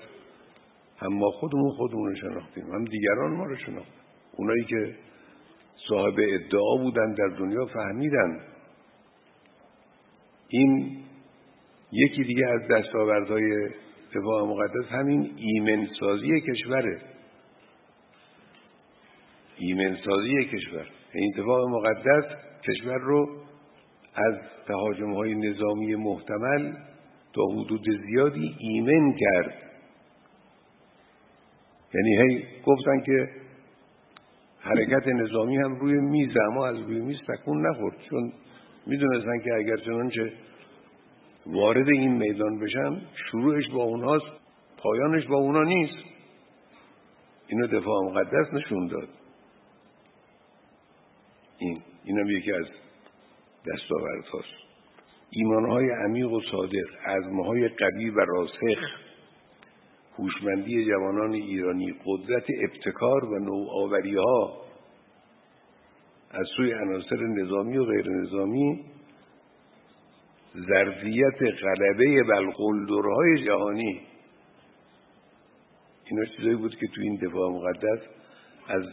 هم 0.99 1.12
ما 1.12 1.30
خودمون 1.30 1.70
خودمون 1.70 2.09
رو 2.09 2.16
شناختیم 2.16 2.64
هم 2.72 2.84
دیگران 2.84 3.36
ما 3.36 3.45
رو 3.45 3.57
شناختن 3.57 4.03
اونایی 4.36 4.64
که 4.64 4.95
صاحب 5.88 6.14
ادعا 6.18 6.76
بودن 6.76 7.12
در 7.12 7.28
دنیا 7.38 7.66
فهمیدن 7.66 8.40
این 10.49 10.99
یکی 11.93 12.24
دیگه 12.24 12.47
از 12.47 12.68
دستاوردهای 12.68 13.68
دفاع 14.14 14.47
مقدس 14.47 14.90
همین 14.90 15.30
ایمنسازی 15.36 16.40
کشوره. 16.40 17.01
ایمنسازی 19.59 20.45
کشور. 20.45 20.86
این 21.14 21.32
دفاع 21.38 21.68
مقدس 21.70 22.24
کشور 22.68 22.99
رو 22.99 23.28
از 24.14 24.34
تهاجم 24.66 25.12
های 25.14 25.34
نظامی 25.34 25.95
محتمل 25.95 26.72
تا 27.32 27.42
حدود 27.42 27.84
زیادی 28.06 28.56
ایمن 28.58 29.12
کرد. 29.12 29.54
یعنی 31.94 32.16
هی 32.16 32.44
گفتن 32.66 33.00
که 33.00 33.28
حرکت 34.60 35.06
نظامی 35.06 35.56
هم 35.56 35.74
روی 35.74 36.00
میز 36.00 36.36
اما 36.50 36.66
از 36.66 36.76
روی 36.76 37.00
میز 37.00 37.18
تکون 37.28 37.66
نخورد. 37.66 37.96
چون 38.10 38.32
می‌دونستن 38.86 39.38
که 39.38 39.54
اگر 39.54 39.76
چنانچه 39.76 40.32
وارد 41.46 41.88
این 41.88 42.12
میدان 42.12 42.58
بشن 42.58 43.00
شروعش 43.14 43.68
با 43.68 43.82
اونهاست 43.82 44.26
پایانش 44.76 45.26
با 45.26 45.36
اونا 45.36 45.62
نیست. 45.62 46.04
اینو 47.48 47.66
دفاع 47.66 48.04
مقدس 48.04 48.52
نشون 48.52 48.86
داد. 48.86 49.08
این 51.58 51.82
اینم 52.04 52.30
یکی 52.30 52.52
از 52.52 52.66
دستاورد 53.66 54.24
هاست 54.24 54.61
ایمانهای 55.34 55.90
عمیق 55.90 56.32
و 56.32 56.40
صادق 56.50 56.88
عزمهای 57.06 57.68
قوی 57.68 58.10
و 58.10 58.20
راسخ 58.20 59.02
هوشمندی 60.18 60.84
جوانان 60.84 61.32
ایرانی 61.32 61.94
قدرت 62.04 62.44
ابتکار 62.62 63.24
و 63.24 63.38
نوآوری 63.38 64.16
ها 64.16 64.62
از 66.30 66.46
سوی 66.56 66.72
عناصر 66.72 67.16
نظامی 67.16 67.78
و 67.78 67.84
غیر 67.84 68.08
نظامی 68.10 68.84
ظرفیت 70.68 71.42
غلبه 71.42 72.22
بلقلدرهای 72.22 73.44
جهانی. 73.44 74.00
اینا 76.04 76.24
چیزایی 76.36 76.56
بود 76.56 76.76
که 76.76 76.86
تو 76.86 77.00
این 77.00 77.16
دفاع 77.16 77.50
مقدس 77.50 78.00
از 78.68 78.84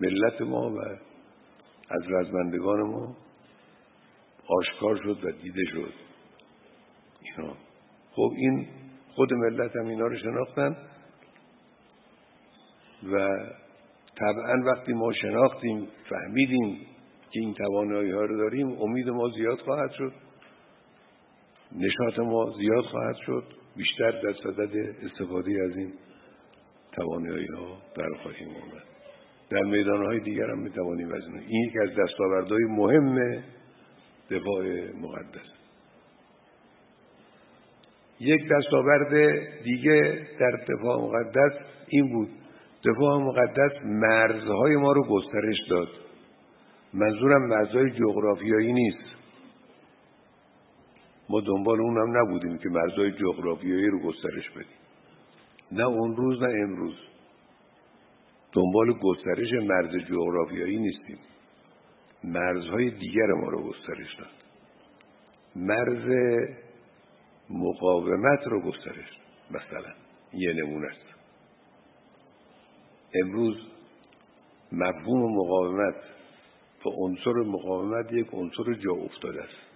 ملت 0.00 0.40
ما 0.40 0.70
و 0.70 0.78
از 1.90 2.02
رزمندگان 2.08 2.80
ما 2.82 3.16
آشکار 4.48 4.96
شد 5.02 5.24
و 5.24 5.30
دیده 5.30 5.62
شد. 5.72 5.92
خب 8.12 8.32
این 8.36 8.66
خود 9.14 9.34
ملت 9.34 9.76
هم 9.76 9.86
اینا 9.86 10.06
رو 10.06 10.16
شناختن 10.16 10.76
و 13.12 13.16
طبعا 14.18 14.72
وقتی 14.72 14.92
ما 14.92 15.12
شناختیم 15.12 15.88
فهمیدیم 16.10 16.86
که 17.30 17.40
این 17.40 17.54
توانایی 17.54 18.10
ها 18.10 18.20
رو 18.20 18.36
داریم 18.36 18.82
امید 18.82 19.08
ما 19.08 19.28
زیاد 19.28 19.58
خواهد 19.58 19.90
شد. 19.90 20.12
نشاط 21.72 22.18
ما 22.18 22.52
زیاد 22.58 22.84
خواهد 22.84 23.16
شد. 23.26 23.44
بیشتر 23.76 24.10
در 24.10 24.32
صدد 24.32 24.76
استفاده 25.02 25.50
از 25.70 25.76
این 25.76 25.92
توانایی 26.92 27.46
ها 27.46 27.78
در 27.96 28.22
خواهیم 28.22 28.48
آمد. 28.48 28.82
در 29.50 29.62
میدان 29.62 30.06
های 30.06 30.20
دیگر 30.20 30.50
هم 30.50 30.58
می‌توانیم 30.58 31.12
از 31.12 31.22
این 31.22 31.64
یکی 31.64 31.78
از 31.78 31.90
دستاوردهای 31.98 32.64
مهم 32.64 33.42
دفاع 34.30 34.64
مقدس. 35.00 35.56
یک 38.20 38.48
دستاورد 38.48 39.12
دیگه 39.62 40.26
در 40.40 40.50
دفاع 40.68 41.00
مقدس 41.00 41.52
این 41.88 42.12
بود. 42.12 42.28
دفاع 42.84 43.18
مقدس 43.18 43.72
مرزهای 43.84 44.76
ما 44.76 44.92
رو 44.92 45.04
گسترش 45.08 45.56
داد. 45.70 45.88
منظورم 46.94 47.48
مرزهای 47.48 47.90
جغرافیایی 47.90 48.72
نیست. 48.72 49.16
ما 51.28 51.40
دنبال 51.40 51.80
اونم 51.80 52.18
نبودیم 52.18 52.58
که 52.58 52.68
مرزهای 52.68 53.12
جغرافیایی 53.12 53.86
رو 53.86 53.98
گسترش 53.98 54.50
بدیم. 54.50 54.76
نه 55.72 55.84
اون 55.84 56.16
روز 56.16 56.42
نه 56.42 56.48
امروز. 56.62 56.94
دنبال 58.52 58.92
گسترش 58.92 59.52
مرز 59.52 59.90
جغرافیایی 60.10 60.78
نیستیم. 60.78 61.18
مرزهای 62.24 62.90
دیگر 62.90 63.26
ما 63.26 63.48
رو 63.48 63.62
گسترش 63.62 64.14
داد. 64.18 64.30
مرز 65.56 66.06
مقاومت 67.50 68.46
رو 68.46 68.60
گسترش 68.60 69.20
مثلا 69.50 69.92
یه 70.32 70.52
نمونه 70.52 70.86
است. 70.86 71.14
امروز 73.14 73.56
مفهوم 74.72 75.36
مقاومت 75.36 75.94
و 76.86 76.88
عنصر 76.88 77.32
مقاومت 77.32 78.12
یک 78.12 78.26
عنصر 78.32 78.74
جا 78.74 78.92
افتاده 78.92 79.42
است. 79.42 79.66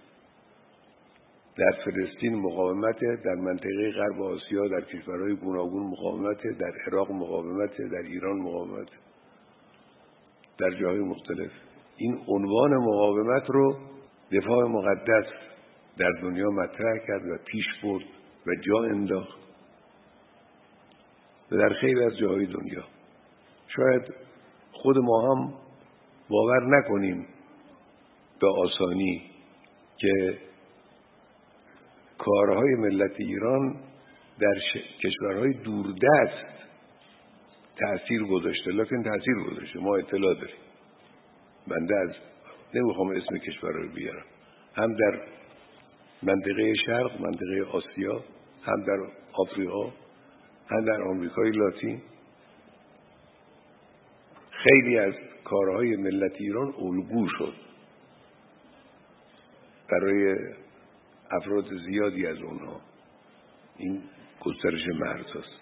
در 1.55 1.71
فلسطین 1.85 2.35
مقاومت 2.35 2.99
در 2.99 3.35
منطقه 3.35 3.91
غرب 3.91 4.21
آسیا 4.21 4.67
در 4.67 4.81
کشورهای 4.81 5.35
گوناگون 5.35 5.83
مقاومت 5.83 6.47
در 6.59 6.73
عراق 6.87 7.11
مقاومت 7.11 7.77
در 7.77 8.01
ایران 8.01 8.37
مقاومت. 8.37 8.87
در 10.57 10.71
جاهای 10.71 10.99
مختلف. 10.99 11.51
این 12.01 12.19
عنوان 12.27 12.73
مقاومت 12.77 13.43
رو 13.47 13.75
دفاع 14.31 14.67
مقدس 14.67 15.25
در 15.97 16.11
دنیا 16.21 16.49
مطرح 16.49 16.97
کرد 17.07 17.25
و 17.25 17.37
پیش 17.45 17.65
برد 17.83 18.03
و 18.47 18.51
جا 18.55 18.83
انداخت. 18.83 19.39
و 21.51 21.57
در 21.57 21.69
خیلی 21.69 22.03
از 22.03 22.17
جاهای 22.17 22.45
دنیا. 22.45 22.83
شاید 23.67 24.13
خود 24.71 24.97
ما 24.97 25.21
هم 25.21 25.53
باور 26.29 26.77
نکنیم 26.77 27.27
به 28.39 28.47
آسانی 28.47 29.31
که 29.97 30.37
کارهای 32.17 32.75
ملت 32.75 33.15
ایران 33.17 33.75
در 34.39 34.55
کشورهای 35.03 35.53
دوردست 35.53 36.51
تأثیر 37.77 38.23
گذاشته. 38.23 38.71
لکن 38.71 39.03
تأثیر 39.03 39.35
گذاشته. 39.49 39.79
ما 39.79 39.95
اطلاع 39.95 40.33
داریم. 40.33 40.70
بنده 41.67 41.95
از 41.99 42.09
نمی‌خوام 42.73 43.09
اسم 43.09 43.37
کشور 43.37 43.71
رو 43.71 43.89
بیارم. 43.89 44.25
هم 44.75 44.93
در 44.93 45.21
منطقه 46.23 46.73
شرق 46.85 47.21
منطقه 47.21 47.63
آسیا 47.71 48.23
هم 48.63 48.83
در 48.83 48.97
آفریقا 49.33 49.91
هم 50.67 50.85
در 50.85 51.01
آمریکای 51.01 51.51
لاتین. 51.51 52.01
خیلی 54.51 54.97
از 54.97 55.13
کارهای 55.43 55.95
ملت 55.95 56.33
ایران 56.39 56.73
الگو 56.77 57.27
شد. 57.37 57.53
برای 59.91 60.35
افراد 61.31 61.65
زیادی 61.85 62.27
از 62.27 62.37
اونها. 62.37 62.81
این 63.77 64.03
گسترش 64.41 64.81
مرز 64.99 65.25
هست. 65.25 65.61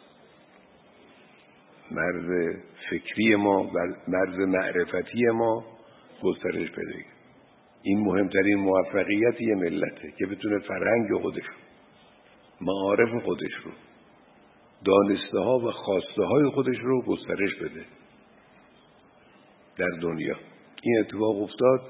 مرز 1.92 2.56
فکری 2.90 3.36
ما 3.36 3.72
مرز 4.08 4.40
معرفتی 4.40 5.26
ما. 5.26 5.79
گسترش 6.24 6.72
پیدا 6.72 7.10
این 7.82 8.00
مهمترین 8.00 8.58
موفقیت 8.58 9.42
یه 9.42 9.56
ملته 9.56 10.14
که 10.18 10.26
بتونه 10.26 10.60
فرهنگ 10.60 11.22
خودش 11.22 11.44
معارف 12.62 13.24
خودش 13.24 13.54
رو 13.66 13.72
دانسته 14.86 15.40
ها 15.40 15.60
و 15.60 15.72
خواسته 15.72 16.24
های 16.24 16.50
خودش 16.50 16.78
رو 16.82 17.02
گسترش 17.02 17.56
بده. 17.56 17.86
در 19.78 19.90
دنیا 20.02 20.36
این 20.84 21.00
اتفاق 21.00 21.42
افتاد 21.42 21.82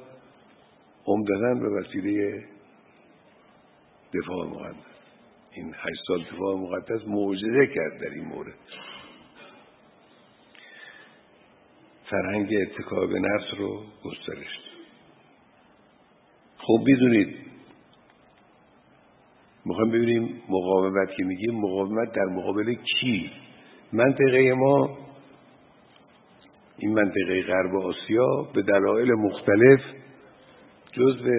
عمدتا 1.05 1.53
به 1.53 1.69
وسیله 1.69 2.43
دفاع 4.13 4.47
مقدس. 4.47 4.75
این 5.51 5.73
هشت 5.75 6.01
سال 6.07 6.23
دفاع 6.23 6.55
مقدس 6.55 7.07
معجزه 7.07 7.67
کرد 7.75 8.01
در 8.01 8.09
این 8.09 8.25
مورد. 8.25 8.55
فرهنگ 12.09 12.49
اتکا 12.61 13.05
به 13.05 13.19
نفس 13.19 13.45
رو 13.57 13.83
گسترش 14.03 14.59
خب 16.57 16.79
می‌دونید 16.85 17.35
می‌خوایم 19.65 19.91
ببینیم 19.91 20.41
مقاومت 20.49 21.09
که 21.17 21.23
میگیم 21.23 21.55
مقاومت 21.55 22.11
در 22.11 22.25
مقابل 22.25 22.73
کی؟ 22.73 23.31
منطقه 23.93 24.53
ما 24.53 24.97
این 26.77 26.93
منطقه 26.93 27.41
غرب 27.41 27.75
آسیا 27.75 28.47
به 28.53 28.61
دلایل 28.61 29.13
مختلف 29.13 29.79
جزو 30.91 31.31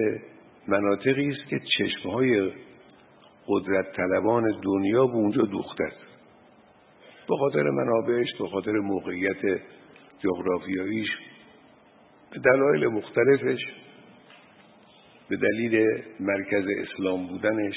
مناطقی 0.67 1.29
است 1.29 1.49
که 1.49 1.59
چشمه 1.77 2.13
های 2.13 2.51
قدرت 3.47 3.91
طلبان 3.95 4.59
دنیا 4.63 5.07
به 5.07 5.13
اونجا 5.13 5.41
دوخته 5.41 5.83
است. 5.83 6.11
به 7.29 7.37
خاطر 7.37 7.63
منابعش 7.63 8.27
به 8.39 8.47
خاطر 8.47 8.71
موقعیت 8.71 9.61
جغرافیاییش 10.23 11.09
به 12.31 12.39
دلایل 12.39 12.87
مختلفش 12.87 13.59
به 15.29 15.37
دلیل 15.37 16.03
مرکز 16.19 16.65
اسلام 16.77 17.27
بودنش 17.27 17.75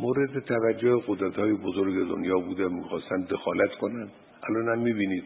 مورد 0.00 0.44
توجه 0.44 1.02
قدرت 1.06 1.36
های 1.36 1.52
بزرگ 1.52 2.08
دنیا 2.08 2.38
بوده 2.38 2.68
می‌خواستن 2.68 3.20
دخالت 3.30 3.70
کنن. 3.80 4.08
الان 4.42 4.68
هم 4.68 4.82
می‌بینید 4.82 5.24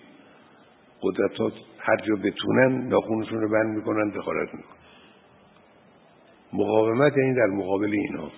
قدرت 1.03 1.37
ها 1.37 1.53
هر 1.79 1.97
جا 1.97 2.15
بتونن 2.15 2.89
ناخونشون 2.89 3.41
رو 3.41 3.49
بند 3.49 3.77
می‌کنن 3.77 4.09
دخالت 4.09 4.55
می‌کنن. 4.55 4.79
مقاومت 6.53 7.17
یعنی 7.17 7.35
در 7.35 7.47
مقابل 7.47 7.91
اینا. 7.93 8.31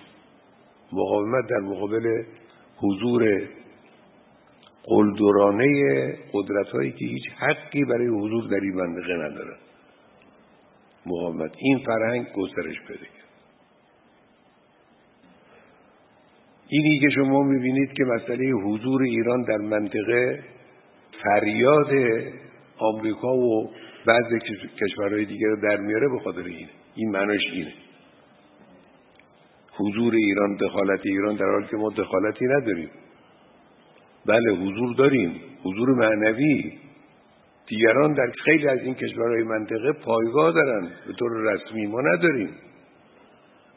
مقاومت 0.93 1.49
در 1.49 1.59
مقابل 1.59 2.23
حضور 2.77 3.49
قلدرانه 4.83 5.67
قدرت 6.33 6.67
هایی 6.67 6.91
که 6.91 7.05
هیچ 7.05 7.23
حقی 7.37 7.85
برای 7.85 8.07
حضور 8.07 8.47
در 8.49 8.59
این 8.63 8.73
منطقه 8.73 9.13
ندارن 9.13 9.57
مقاومت 11.05 11.51
این 11.57 11.79
فرهنگ 11.85 12.27
گسترش 12.35 12.81
پیدا 12.87 13.03
کرد. 13.03 13.21
اینی 16.67 16.99
که 16.99 17.09
شما 17.15 17.43
می‌بینید 17.43 17.93
که 17.93 18.03
مسئله 18.03 18.51
حضور 18.51 19.01
ایران 19.01 19.43
در 19.43 19.57
منطقه 19.57 20.43
فریاد 21.23 21.91
آمریکا 22.77 23.33
و 23.33 23.71
بعضی 24.05 24.39
کشورهای 24.81 25.25
دیگر 25.25 25.47
رو 25.47 25.61
در 25.61 25.77
میاره 25.77 26.07
به 26.09 26.19
خاطر 26.19 26.43
اینه. 26.43 26.69
این 26.95 27.11
معناش 27.11 27.41
اینه. 27.53 27.73
حضور 29.73 30.15
ایران 30.15 30.55
دخالت 30.55 30.99
ایران 31.03 31.35
در 31.35 31.45
حالی 31.45 31.67
که 31.67 31.77
ما 31.77 31.89
دخالتی 31.89 32.45
نداریم. 32.45 32.89
بله 34.25 34.51
حضور 34.51 34.95
داریم. 34.95 35.41
حضور 35.63 35.89
معنوی. 35.89 36.73
دیگران 37.67 38.13
در 38.13 38.31
خیلی 38.45 38.67
از 38.67 38.79
این 38.79 38.95
کشورهای 38.95 39.43
منطقه 39.43 39.91
پایگاه 39.91 40.53
دارن. 40.53 40.89
به 41.07 41.13
طور 41.13 41.31
رسمی 41.31 41.87
ما 41.87 42.01
نداریم. 42.01 42.49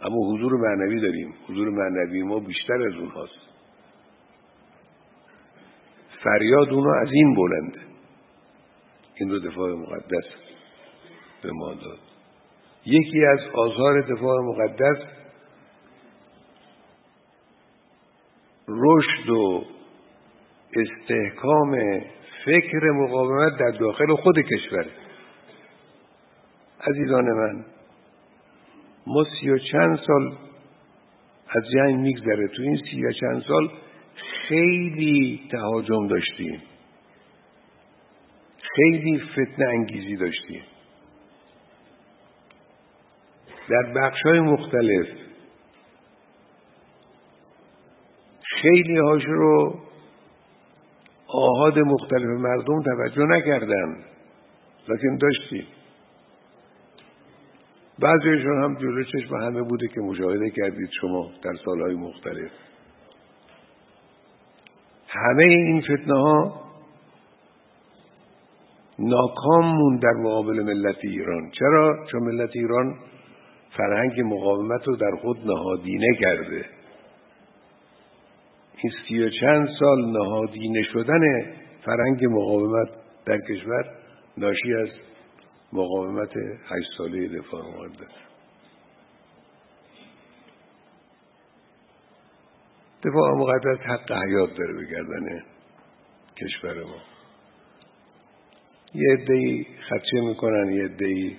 اما 0.02 0.34
حضور 0.34 0.52
معنوی 0.52 1.00
داریم. 1.00 1.34
حضور 1.48 1.68
معنوی 1.68 2.22
ما 2.22 2.38
بیشتر 2.38 2.82
از 2.82 2.94
اونهاست. 2.94 3.54
فریاد 6.24 6.68
اونها 6.68 7.00
از 7.00 7.08
این 7.12 7.34
بلنده 7.34 7.80
این 9.14 9.30
رو 9.30 9.38
دفاع 9.38 9.72
مقدس 9.72 10.24
به 11.42 11.50
ما 11.52 11.74
داد. 11.74 11.98
یکی 12.86 13.24
از 13.24 13.40
آثار 13.54 14.00
دفاع 14.00 14.40
مقدس 14.40 14.98
رشد 18.68 19.30
و 19.30 19.64
استحکام 20.76 22.00
فکر 22.44 22.90
مقاومت 22.90 23.58
در 23.58 23.70
داخل 23.70 24.14
خود 24.14 24.34
کشور. 24.38 24.86
عزیزان 26.86 27.24
من 27.24 27.64
ما 29.06 29.24
سی 29.24 29.50
و 29.50 29.58
چند 29.58 29.98
سال 30.06 30.36
از 31.48 31.62
جنگ 31.74 31.94
میگذره. 31.94 32.48
تو 32.48 32.62
این 32.62 32.80
سی 32.90 33.04
و 33.04 33.12
چند 33.12 33.42
سال 33.42 33.70
خیلی 34.48 35.40
تهاجم 35.52 36.06
داشتیم. 36.06 36.62
خیلی 38.76 39.18
فتنه 39.18 39.68
انگیزی 39.68 40.16
داشتیم. 40.16 40.62
در 43.68 43.92
بخش 43.96 44.22
های 44.24 44.40
مختلف 44.40 45.06
خیلی 48.42 48.98
هاش 48.98 49.22
رو 49.24 49.80
آهاد 51.34 51.78
مختلف 51.78 52.40
مردم 52.40 52.82
توجه 52.82 53.24
نکردن. 53.24 53.96
لیکن 54.88 55.16
داشتیم 55.16 55.66
بعضیشون 57.98 58.62
هم 58.62 58.74
جلو 58.74 59.04
چشم 59.04 59.34
همه 59.36 59.62
بوده 59.62 59.88
که 59.88 60.00
مشاهده 60.00 60.50
کردید 60.50 60.88
شما 61.00 61.30
در 61.42 61.52
سالهای 61.64 61.94
مختلف. 61.94 62.50
همه 65.08 65.44
این 65.44 65.80
فتنه 65.80 66.18
ها 66.18 66.64
ناکام 68.98 69.64
مون 69.64 69.96
در 69.96 70.12
مقابل 70.12 70.62
ملت 70.62 70.96
ایران. 71.02 71.50
چرا؟ 71.50 72.06
چون 72.12 72.22
ملت 72.22 72.50
ایران 72.54 72.96
فرهنگ 73.76 74.20
مقاومت 74.20 74.88
رو 74.88 74.96
در 74.96 75.10
خود 75.22 75.38
نهادینه 75.46 76.06
کرده. 76.20 76.64
این 78.84 78.92
سی 79.08 79.18
و 79.18 79.30
چند 79.40 79.68
سال 79.78 80.10
نهادینه 80.12 80.82
شدن 80.82 81.20
فرهنگ 81.84 82.24
مقاومت 82.24 82.88
در 83.26 83.38
کشور 83.38 83.84
ناشی 84.38 84.74
از 84.74 84.88
مقاومت 85.72 86.36
هشت 86.36 86.88
ساله 86.98 87.28
دفاع 87.28 87.62
مقدس 87.62 88.14
دفاع 93.04 93.34
مقدس 93.36 93.80
حق 93.80 94.12
حیات 94.12 94.50
داره 94.58 94.72
به 94.72 95.42
کشور 96.36 96.84
ما. 96.84 97.02
یه 98.94 99.12
عدهای 99.12 99.66
خدشه 99.88 100.20
می‌کنن 100.20 100.72
یه 100.72 100.84
عدهای 100.84 101.36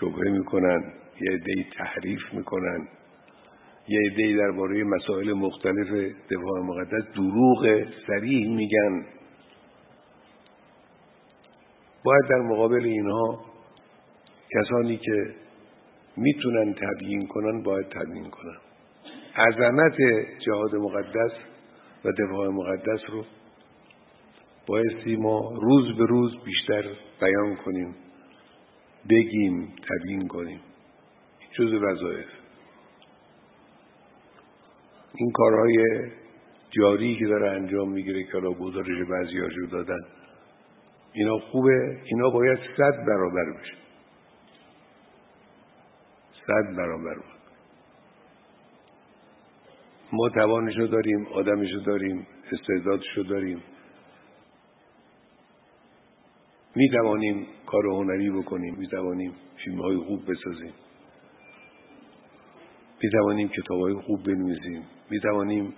شبهه 0.00 0.30
می‌کنن 0.30 0.92
یه 1.20 1.32
عدهای 1.32 1.64
تحریف 1.78 2.32
می‌کنن. 2.32 2.88
یه 3.90 4.00
عدهای 4.00 4.36
درباره 4.36 4.84
مسائل 4.84 5.32
مختلف 5.32 5.88
دفاع 6.30 6.60
مقدس 6.62 7.04
دروغ 7.14 7.84
سریح 8.06 8.48
میگن. 8.56 9.06
باید 12.04 12.22
در 12.30 12.40
مقابل 12.40 12.84
اینها 12.84 13.44
کسانی 14.54 14.96
که 14.96 15.34
می‌تونن 16.16 16.74
تبیین 16.74 17.26
کنن 17.26 17.62
باید 17.62 17.86
تبیین 17.86 18.30
کنن. 18.30 18.56
عظمت 19.36 19.96
جهاد 20.46 20.74
مقدس 20.74 21.32
و 22.04 22.12
دفاع 22.12 22.48
مقدس 22.48 23.00
رو 23.10 23.24
بایستی 24.66 25.16
ما 25.16 25.52
روز 25.62 25.98
به 25.98 26.06
روز 26.06 26.44
بیشتر 26.44 26.82
بیان 27.20 27.56
کنیم 27.56 27.94
بگیم 29.10 29.72
تبیین 29.88 30.28
کنیم. 30.28 30.60
جز 31.58 31.72
وظایف. 31.72 32.39
این 35.14 35.30
کارهای 35.32 36.10
جاری 36.70 37.16
که 37.18 37.26
داره 37.26 37.50
انجام 37.50 37.92
می‌گیره 37.92 38.24
که 38.24 38.36
الان 38.36 38.52
گزارش 38.52 39.08
بعضی 39.10 39.38
رو 39.38 39.66
دادن 39.66 40.00
اینا 41.12 41.38
خوبه؟ 41.38 42.00
اینا 42.04 42.30
باید 42.30 42.58
صد 42.76 43.06
برابر 43.06 43.52
بشه. 43.60 43.74
صد 46.46 46.76
برابر 46.76 47.14
بود 47.14 47.40
ما 50.12 50.28
توانشو 50.28 50.86
داریم 50.86 51.26
آدمشو 51.26 51.78
داریم 51.86 52.26
استعدادشو 52.52 53.22
داریم. 53.22 53.62
می 56.74 56.90
توانیم 56.90 57.46
کار 57.66 57.86
هنری 57.86 58.30
بکنیم 58.30 58.74
می 58.78 58.88
توانیم 58.88 59.32
فیلم 59.64 59.80
های 59.80 59.96
خوب 59.96 60.22
بسازیم. 60.30 60.72
می 63.02 63.10
توانیم 63.10 63.48
کتاب 63.48 63.80
های 63.80 63.94
خوب 63.94 64.22
بنویسیم. 64.22 64.82
می 65.10 65.20
توانیم 65.20 65.74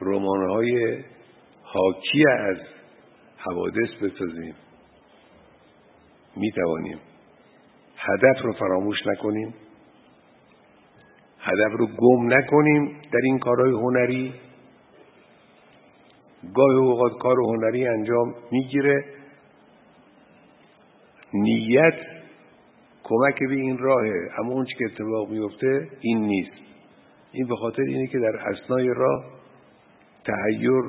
رمان 0.00 0.50
های 0.50 1.02
حاکی 1.62 2.24
از 2.28 2.56
حوادث 3.36 3.90
بسازیم. 4.02 4.54
می 6.36 6.52
توانیم 6.52 6.98
هدف 7.96 8.42
رو 8.42 8.52
فراموش 8.52 9.06
نکنیم. 9.06 9.54
هدف 11.40 11.72
رو 11.78 11.86
گم 11.86 12.34
نکنیم 12.34 13.00
در 13.12 13.20
این 13.24 13.38
کارهای 13.38 13.72
هنری. 13.72 14.34
گاه 16.54 16.74
اوقات 16.74 17.12
کار 17.22 17.36
هنری 17.40 17.88
انجام 17.88 18.34
می‌گیره. 18.50 19.04
نیت 21.32 22.15
کمک 23.08 23.38
به 23.38 23.54
این 23.54 23.78
راهه 23.78 24.30
اما 24.38 24.52
اون 24.52 24.64
که 24.64 24.84
اتفاق 24.84 25.30
میفته 25.30 25.88
این 26.00 26.18
نیست. 26.18 26.52
این 27.32 27.46
به 27.46 27.56
خاطر 27.56 27.82
اینه 27.82 28.06
که 28.06 28.18
در 28.18 28.36
اسنای 28.36 28.88
راه 28.96 29.24
تحیر 30.24 30.82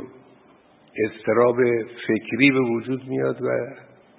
استراب 1.05 1.55
فکری 2.07 2.51
به 2.51 2.59
وجود 2.59 3.07
میاد 3.07 3.41
و 3.41 3.47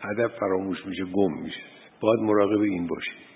هدف 0.01 0.39
فراموش 0.41 0.87
میشه 0.87 1.05
گم 1.05 1.43
میشه. 1.43 1.61
باید 2.01 2.21
مراقب 2.21 2.61
این 2.61 2.87
باشید 2.87 3.29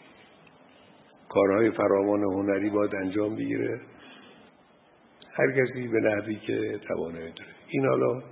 کارهای 1.29 1.71
فراوان 1.71 2.23
هنری 2.23 2.71
باید 2.71 2.95
انجام 2.95 3.37
بگیره. 3.37 3.81
هر 5.33 5.51
کسی 5.51 5.89
به 5.89 6.01
نحوی 6.01 6.37
که 6.37 6.81
توانایی 6.89 7.33
داره. 7.33 7.51
این 7.69 7.87
حالا 7.87 8.23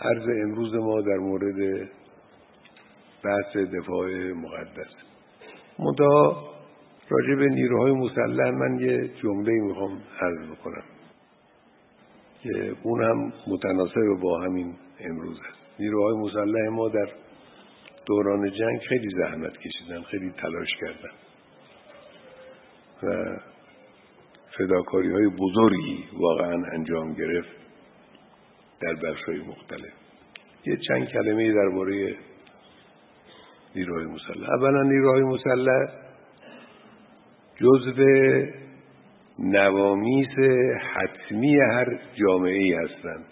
عرض 0.00 0.28
امروز 0.42 0.74
ما 0.74 1.00
در 1.00 1.16
مورد 1.16 1.88
بحث 3.24 3.56
دفاع 3.56 4.32
مقدس. 4.32 5.05
منتها 5.78 6.52
راجع 7.08 7.34
به 7.34 7.48
نیروهای 7.48 7.92
مسلح 7.92 8.50
من 8.50 8.80
یه 8.80 9.08
جمله 9.22 9.52
می‌خوام 9.52 10.00
عرض 10.20 10.50
بکنم. 10.50 10.84
که 12.42 12.74
اون 12.82 13.02
هم 13.04 13.32
متناسب 13.46 14.20
با 14.22 14.40
همین 14.40 14.74
امروز 15.00 15.38
است 15.40 15.80
نیروهای 15.80 16.14
مسلح 16.14 16.68
ما 16.68 16.88
در 16.88 17.08
دوران 18.06 18.50
جنگ 18.50 18.80
خیلی 18.88 19.08
زحمت 19.18 19.52
کشیدن 19.58 20.02
خیلی 20.02 20.30
تلاش 20.30 20.68
کردن. 20.80 21.14
و 23.02 23.36
فداکاری 24.58 25.12
های 25.12 25.28
بزرگی 25.28 26.04
واقعا 26.12 26.62
انجام 26.72 27.12
گرفت 27.12 27.56
در 28.80 28.94
بخش 28.94 29.22
های 29.22 29.38
مختلف. 29.38 29.92
یه 30.66 30.76
چند 30.88 31.08
کلمه 31.08 31.52
درباره 31.52 32.16
نیروهای 33.76 34.06
مسلح. 34.06 34.50
اولا 34.50 34.82
نیروهای 34.82 35.22
مسلح 35.22 35.88
جزو 37.56 37.92
نوامیس 39.38 40.38
حتمی 40.94 41.56
هر 41.60 41.98
جامعه 42.14 42.58
ای 42.58 42.74
هستند. 42.74 43.24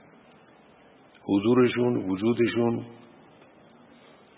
حضورشون 1.22 1.96
وجودشون 1.96 2.84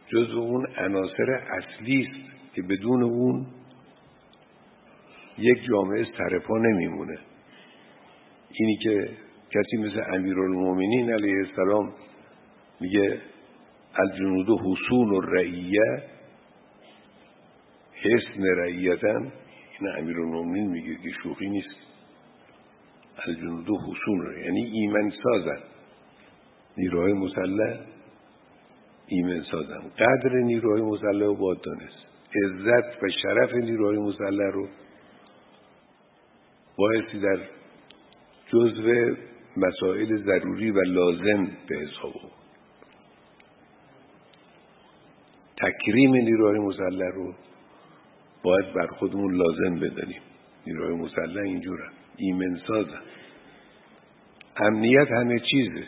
جزو 0.08 0.38
اون 0.38 0.66
عناصر 0.78 1.30
اصلی 1.30 2.06
است 2.08 2.54
که 2.54 2.62
بدون 2.62 3.02
اون 3.02 3.46
یک 5.38 5.58
جامعه 5.68 6.06
سرپا 6.18 6.58
نمیمونه. 6.58 7.18
اینی 8.52 8.76
که 8.82 9.08
کسی 9.50 9.76
مثل 9.76 10.14
امیرالمومنین 10.14 11.12
علیه 11.12 11.36
السلام 11.36 11.92
میگه 12.80 13.20
الجنود 13.98 14.46
حسون 14.48 15.10
و 15.10 15.20
رعیه 15.20 16.02
حسن 17.92 18.42
رعیتن 18.42 19.32
این 19.80 19.90
امیرالمومنین 19.98 20.70
میگه 20.70 20.94
که 20.94 21.10
شوخی 21.22 21.48
نیست. 21.48 21.76
الجنود 23.26 23.66
حسون 23.68 24.42
یعنی 24.44 24.64
ایمن 24.64 25.10
سازن. 25.22 25.60
نیروهای 26.78 27.12
مسلح 27.12 27.80
ایمن 29.06 29.42
سازن. 29.50 29.80
قدر 29.98 30.34
نیروهای 30.34 30.82
مسلح 30.82 31.26
رو 31.26 31.34
باید 31.34 31.60
دانست. 31.60 32.06
عزت 32.44 33.02
و 33.02 33.08
شرف 33.22 33.54
نیروهای 33.54 33.98
مسلح 33.98 34.50
رو 34.52 34.68
بایستی 36.78 37.20
در 37.20 37.38
جزو 38.46 39.16
مسائل 39.56 40.16
ضروری 40.16 40.70
و 40.70 40.80
لازم 40.80 41.44
به 41.68 41.78
حساب 41.78 42.12
تکریم 45.66 46.14
نیروهای 46.14 46.58
مسلح 46.58 47.10
رو 47.14 47.34
باید 48.42 48.74
بر 48.74 48.86
خودمون 48.86 49.34
لازم 49.34 49.80
بدانیم 49.80 50.22
نیروهای 50.66 50.94
مسلح 50.94 51.42
اینجورن 51.42 51.90
ایمن 52.16 52.60
سازن 52.66 53.00
امنیت 54.56 55.08
همه 55.10 55.40
چیزه. 55.50 55.86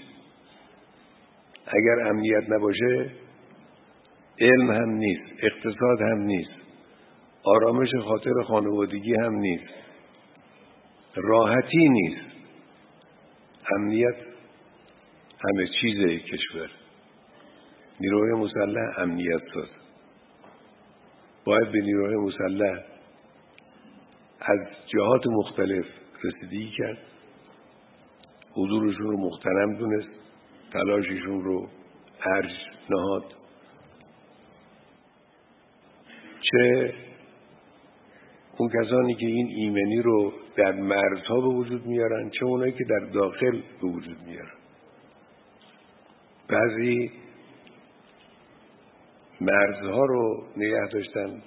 اگر 1.67 2.09
امنیت 2.09 2.51
نباشه 2.51 3.11
علم 4.41 4.71
هم 4.71 4.91
نیست 4.91 5.33
اقتصاد 5.43 6.01
هم 6.01 6.19
نیست 6.19 6.51
آرامش 7.43 7.89
خاطر 8.05 8.43
خانوادگی 8.47 9.15
هم 9.15 9.35
نیست 9.35 9.75
راحتی 11.15 11.89
نیست. 11.89 12.27
امنیت 13.77 14.17
همه 15.45 15.69
چیز 15.81 16.23
کشور. 16.33 16.71
نیروهای 18.01 18.33
مسلح 18.33 18.99
امنیت 18.99 19.43
ساز. 19.55 19.69
باید 21.45 21.73
به 21.73 21.81
نیروهای 21.81 22.17
مسلح 22.17 22.85
از 24.41 24.59
جهات 24.87 25.27
مختلف 25.27 25.85
رسیدگی 26.25 26.71
کرد. 26.79 26.99
حضورشون 28.53 29.07
رو 29.07 29.17
مختنم 29.19 29.77
دونست. 29.79 30.09
تلاششون 30.73 31.45
رو 31.45 31.69
ارج 32.25 32.51
نهاد. 32.91 33.25
چه 36.43 36.95
اون 38.59 38.69
کسانی 38.69 39.15
که 39.15 39.27
این 39.27 39.47
ایمنی 39.47 40.03
رو 40.03 40.33
در 40.57 40.73
مرزها 40.73 41.41
به 41.41 41.49
وجود 41.49 41.87
میارن 41.87 42.31
چه 42.31 42.45
اونایی 42.45 42.73
که 42.73 42.85
در 42.85 43.07
داخل 43.13 43.63
به 43.83 43.89
وجود 43.89 44.17
میارن. 44.27 44.59
بعضی 46.49 47.11
مرزها 49.41 50.05
رو 50.05 50.45
نگه 50.57 50.89
داشتن 50.93 51.43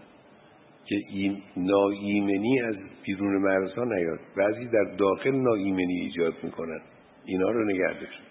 که 0.85 0.95
این 1.09 1.43
ناایمنی 1.57 2.61
از 2.61 2.75
بیرون 3.03 3.37
مرزها 3.37 3.83
نیاد. 3.83 4.19
بعضی 4.37 4.65
در 4.65 4.95
داخل 4.97 5.31
ناایمنی 5.31 5.99
ایجاد 6.01 6.33
می‌کنن. 6.43 6.81
اینا 7.25 7.49
رو 7.49 7.65
نگه 7.65 7.93
داشتن. 7.93 8.23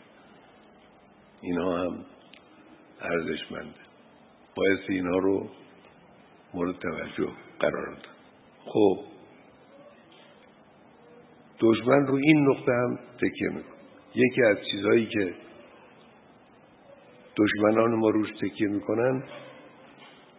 اینها 1.41 1.79
هم 1.79 2.05
ارزشمنده 3.01 3.81
باید 4.55 4.79
اینها 4.89 5.19
رو 5.19 5.49
مورد 6.55 6.75
توجه 6.79 7.33
قرار 7.59 7.87
داد. 7.87 8.07
خب. 8.65 8.99
دشمن 11.61 12.07
رو 12.07 12.15
این 12.15 12.49
نقطه 12.49 12.73
هم 12.73 12.99
تکیه 13.17 13.49
میکن 13.49 13.77
یکی 14.15 14.43
از 14.43 14.57
چیزهایی 14.71 15.07
که 15.07 15.35
دشمنان 17.37 17.95
ما 17.95 18.11
روش 18.11 18.29
تکیه 18.41 18.69
می‌کنن 18.69 19.23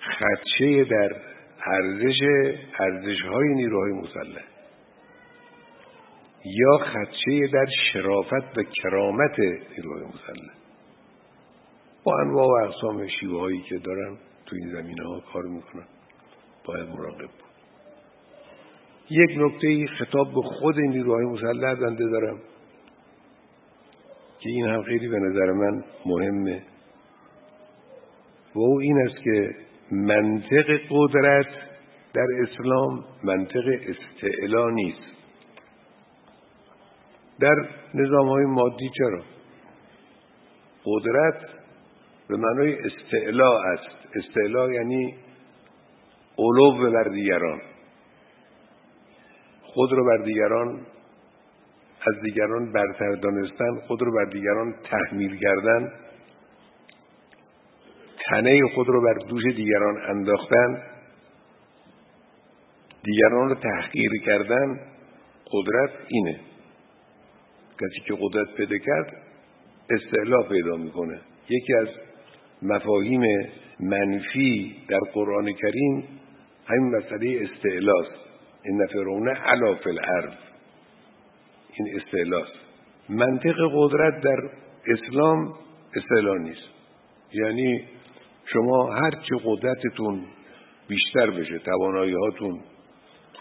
خدشه 0.01 0.83
در 0.83 1.15
ارزش 1.65 2.17
ارزش 2.79 3.21
های 3.21 3.53
نیروهای 3.53 3.91
مسلح. 3.91 4.43
یا 6.45 6.77
خدشه 6.77 7.47
در 7.53 7.65
شرافت 7.93 8.57
و 8.57 8.63
کرامت 8.63 9.39
نیروهای 9.39 10.03
مسلح. 10.03 10.53
با 12.03 12.19
انواع 12.19 12.47
و 12.47 12.67
اقسام 12.67 13.07
شیوه 13.07 13.39
هایی 13.39 13.61
که 13.61 13.77
دارن 13.77 14.17
تو 14.45 14.55
این 14.55 14.71
زمینه 14.71 15.03
ها 15.07 15.19
کار 15.33 15.43
می‌کنن 15.43 15.87
باید 16.65 16.89
مراقب 16.89 17.19
بود 17.19 17.51
یک 19.09 19.29
نکته 19.37 19.87
خطاب 19.99 20.27
به 20.27 20.41
خود 20.41 20.79
نیروهای 20.79 21.25
مسلح 21.25 21.75
بنده 21.75 22.09
دارم 22.09 22.39
که 24.39 24.49
این 24.49 24.65
هم 24.65 24.83
خیلی 24.83 25.07
به 25.07 25.19
نظر 25.19 25.51
من 25.51 25.83
مهمه. 26.05 26.63
و 28.55 28.59
او 28.59 28.79
این 28.79 28.97
است 29.07 29.23
که 29.23 29.55
منطق 29.91 30.79
قدرت 30.89 31.47
در 32.13 32.27
اسلام 32.41 33.03
منطق 33.23 33.63
استعلا 33.67 34.69
نیست. 34.69 35.01
در 37.39 37.55
نظام 37.93 38.27
های 38.27 38.45
مادی 38.45 38.89
چرا؟ 38.97 39.21
قدرت 40.85 41.49
به 42.27 42.37
معنای 42.37 42.77
استعلا 42.79 43.59
است. 43.61 44.15
استعلا 44.15 44.73
یعنی 44.73 45.15
علو 46.37 46.91
بر 46.91 47.03
دیگران. 47.03 47.61
خود 49.63 49.91
رو 49.91 50.05
بر 50.05 50.23
دیگران 50.25 50.85
از 52.07 52.21
دیگران 52.23 52.71
برتر 52.71 53.15
دانستن 53.15 53.79
خود 53.87 54.01
رو 54.01 54.11
بر 54.11 54.25
دیگران 54.25 54.75
تحمیل 54.83 55.37
کردن. 55.37 55.91
تنه 58.32 58.61
خود 58.75 58.88
رو 58.88 59.01
بر 59.01 59.13
دوش 59.13 59.43
دیگران 59.55 59.97
انداختن 60.09 60.84
دیگران 63.03 63.49
رو 63.49 63.55
تحقیر 63.55 64.11
کردن 64.25 64.79
قدرت 65.51 65.89
اینه. 66.07 66.39
کسی 67.82 68.01
که 68.07 68.13
قدرت 68.19 68.55
پیدا 68.57 68.77
کرد 68.77 69.13
استعلا 69.89 70.43
پیدا 70.43 70.75
می‌کنه. 70.75 71.19
یکی 71.49 71.73
از 71.73 71.88
مفاهیم 72.61 73.21
منفی 73.79 74.75
در 74.88 74.99
قرآن 75.13 75.53
کریم 75.53 76.03
همین 76.65 76.95
مسئله 76.95 77.49
استعلاست. 77.49 78.15
این 78.63 78.88
فرعون 78.88 79.29
علا 79.29 79.75
فی 79.75 79.89
این 81.73 81.99
استعلاست. 81.99 82.53
منطق 83.09 83.55
قدرت 83.73 84.21
در 84.23 84.49
اسلام 84.88 85.53
استعلا 85.95 86.38
نیست. 86.38 86.69
یعنی 87.34 87.88
شما 88.53 88.93
هر 88.93 89.11
چه 89.11 89.35
قدرتتون 89.45 90.25
بیشتر 90.87 91.29
بشه 91.29 91.59
توانایی 91.59 92.13
هاتون 92.13 92.59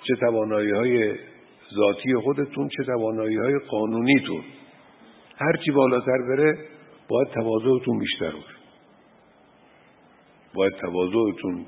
چه 0.09 0.17
توانایی 0.21 0.71
های 0.71 1.15
ذاتی 1.75 2.15
خودتون 2.15 2.69
چه 2.69 2.85
توانایی 2.85 3.37
های 3.37 3.59
قانونیتون 3.59 4.43
هر 5.37 5.57
چی 5.65 5.71
بالاتر 5.71 6.19
بره 6.29 6.59
باید 7.09 7.29
تواضعتون 7.29 7.99
بیشتر 7.99 8.31
باشه. 8.31 8.57
باید 10.55 10.73
تواضعتون 10.73 11.67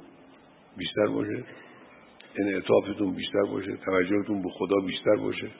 بیشتر 0.76 1.06
باشه 1.06 1.44
انعطافتون 2.36 3.14
بیشتر 3.14 3.42
باشه 3.42 3.76
توجهتون 3.76 4.42
به 4.42 4.48
خدا 4.48 4.76
بیشتر 4.86 5.16
باشه. 5.16 5.50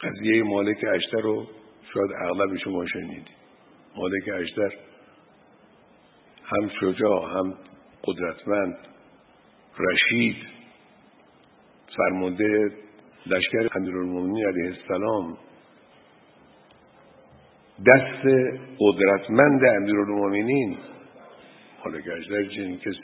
قضیه 0.00 0.42
مالک 0.42 0.84
اشتر 0.94 1.20
رو 1.20 1.46
شاید 1.94 2.10
اغلب 2.20 2.56
شما 2.56 2.86
شنیدید. 2.86 3.28
مالک 3.96 4.28
اشتر 4.34 4.91
هم 6.52 6.68
شجاع 6.80 7.30
هم 7.30 7.54
قدرتمند 8.04 8.78
رشید 9.78 10.36
فرمانده 11.96 12.70
لشکر 13.26 13.78
امیرالمومنین 13.78 14.46
علیه 14.46 14.66
السلام 14.66 15.38
دست 17.86 18.26
قدرتمند 18.78 19.64
امیرالمومنین. 19.64 20.76
حالا 21.78 21.98
گشتر 21.98 22.44
چنین 22.44 22.78
کسی 22.78 22.98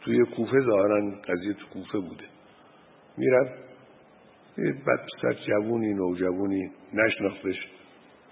توی 0.00 0.24
کوفه 0.24 0.60
ظاهرا 0.60 1.00
قضیه 1.28 1.52
تو 1.52 1.66
کوفه 1.72 1.98
بوده. 1.98 2.24
می‌رفت 3.16 3.54
یه 4.58 4.72
بد 4.72 5.06
پسر 5.06 5.32
جوونی 5.46 5.94
نوجوونی 5.94 6.70
نشناختش 6.92 7.56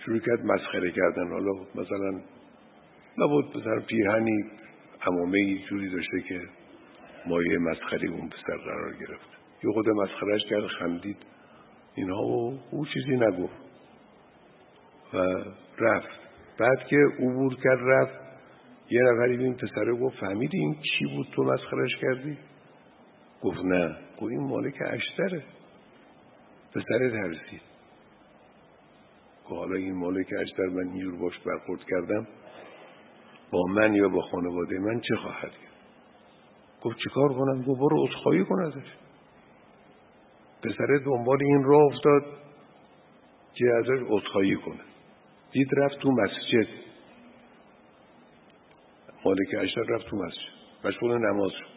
شروع 0.05 0.19
کرد 0.19 0.45
مسخره 0.45 0.91
کردن. 0.91 1.31
حالا 1.31 1.53
مثلا 1.75 2.21
نبود. 3.19 3.53
پسر 3.53 3.81
پیرهنی 3.81 4.45
امامه 5.07 5.59
جوری 5.69 5.91
داشته 5.91 6.21
که 6.29 6.41
مایه 7.27 7.59
مسخره 7.59 8.11
اون 8.11 8.29
پسر 8.29 8.57
قرار 8.57 8.93
گرفت. 8.93 9.29
یه 9.65 9.73
خود 9.73 9.89
مسخرهش 9.89 10.43
کرد 10.51 10.67
خندید. 10.67 11.17
اینها 11.95 12.23
و 12.23 12.59
او 12.71 12.87
چیزی 12.87 13.17
نگفت. 13.17 13.65
و 15.15 15.19
رفت. 15.79 16.21
بعد 16.59 16.87
که 16.87 16.97
عبور 17.19 17.55
کرد 17.65 17.79
رفت. 17.83 18.25
یه 18.91 19.01
نفری 19.03 19.45
این 19.45 19.55
پسره 19.55 19.95
گفت 19.95 20.21
فهمیدی 20.21 20.59
این 20.59 20.75
چی 20.75 21.05
بود 21.17 21.27
تو 21.33 21.43
مسخرش 21.43 21.97
کردی؟ 22.01 22.39
گفت 23.43 23.65
نه. 23.65 23.97
گفت 24.21 24.31
این 24.31 24.49
مالک 24.49 24.75
اشتره. 24.87 25.43
پسره 26.75 27.11
ترسید. 27.11 27.63
گفت 29.45 29.59
حالا 29.59 29.77
این 29.77 29.95
مالک 29.95 30.27
اشتر 30.41 30.67
من 30.67 30.89
اینجور 30.93 31.17
باش 31.17 31.39
برخورد 31.39 31.81
کردم. 31.91 32.27
با 33.55 33.63
من 33.63 33.95
یا 33.95 34.09
با 34.09 34.21
خانواده 34.21 34.79
من 34.79 35.01
چه 35.01 35.17
خواهد 35.17 35.51
کرد؟ 35.51 35.75
گفت 36.83 36.97
چیکار 37.05 37.29
کنم؟ 37.29 37.63
گفت 37.63 37.81
برو 37.81 38.07
اصخایی 38.11 38.45
کن 38.45 38.63
ازش. 38.63 38.93
پسره 40.63 40.99
دنبال 40.99 41.39
این 41.43 41.65
راه 41.65 41.83
افتاد 41.83 42.23
که 43.55 43.65
ازش 43.79 44.03
اصخایی 44.11 44.57
کنه. 44.57 44.81
دید 45.53 45.69
رفت 45.77 45.99
تو 45.99 46.11
مسجد. 46.11 46.69
مالک 49.25 49.49
اشتر 49.61 49.83
رفت 49.83 50.07
تو 50.07 50.17
مسجد. 50.17 50.55
مشغول 50.85 51.19
نماز 51.19 51.51
شد. 51.51 51.75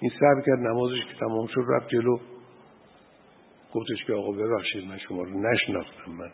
این 0.00 0.10
صبر 0.10 0.42
کرد 0.46 0.58
نمازش 0.58 1.06
که 1.08 1.18
تمام 1.20 1.46
شد 1.46 1.64
رفت 1.68 1.88
جلو. 1.88 2.18
گفتش 3.74 4.04
که 4.06 4.12
آقا 4.12 4.32
ببخشید 4.32 4.84
من 4.84 4.98
شما 4.98 5.22
رو 5.22 5.52
نشناختم 5.52 6.12
من 6.12 6.32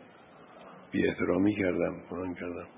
بی 0.90 1.08
احترامی 1.08 1.54
کردم 1.54 2.00
کنان 2.10 2.34
کردم. 2.34 2.75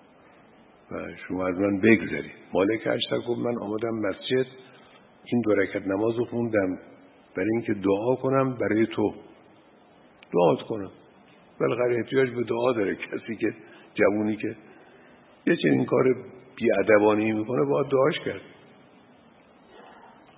و 0.91 0.97
شما 1.29 1.47
از 1.47 1.55
من 1.55 1.79
بگذارید 1.81 2.33
مالک 2.53 2.87
اشتر 2.87 3.19
گفت 3.19 3.41
من 3.41 3.59
آمدم 3.59 3.95
مسجد. 3.95 4.47
این 5.25 5.41
دو 5.41 5.55
رکت 5.55 5.87
نماز 5.87 6.19
رو 6.19 6.25
خوندم. 6.25 6.79
برای 7.37 7.51
اینکه 7.53 7.75
دعا 7.75 8.15
کنم 8.15 8.55
برای 8.55 8.87
تو. 8.87 9.15
دعا 10.33 10.57
کنم. 10.69 10.91
بالاخره 11.61 11.97
احتیاج 11.97 12.31
به 12.31 12.45
دعا 12.45 12.73
داره. 12.73 12.95
کسی 12.95 13.37
که 13.37 13.55
جوونی 13.95 14.37
که 14.37 14.57
یه 15.47 15.57
چنین 15.57 15.85
کار 15.85 16.05
بیادبانی 16.57 17.33
می‌کنه 17.33 17.65
باید 17.65 17.87
دعاش 17.87 18.19
کرد. 18.25 18.41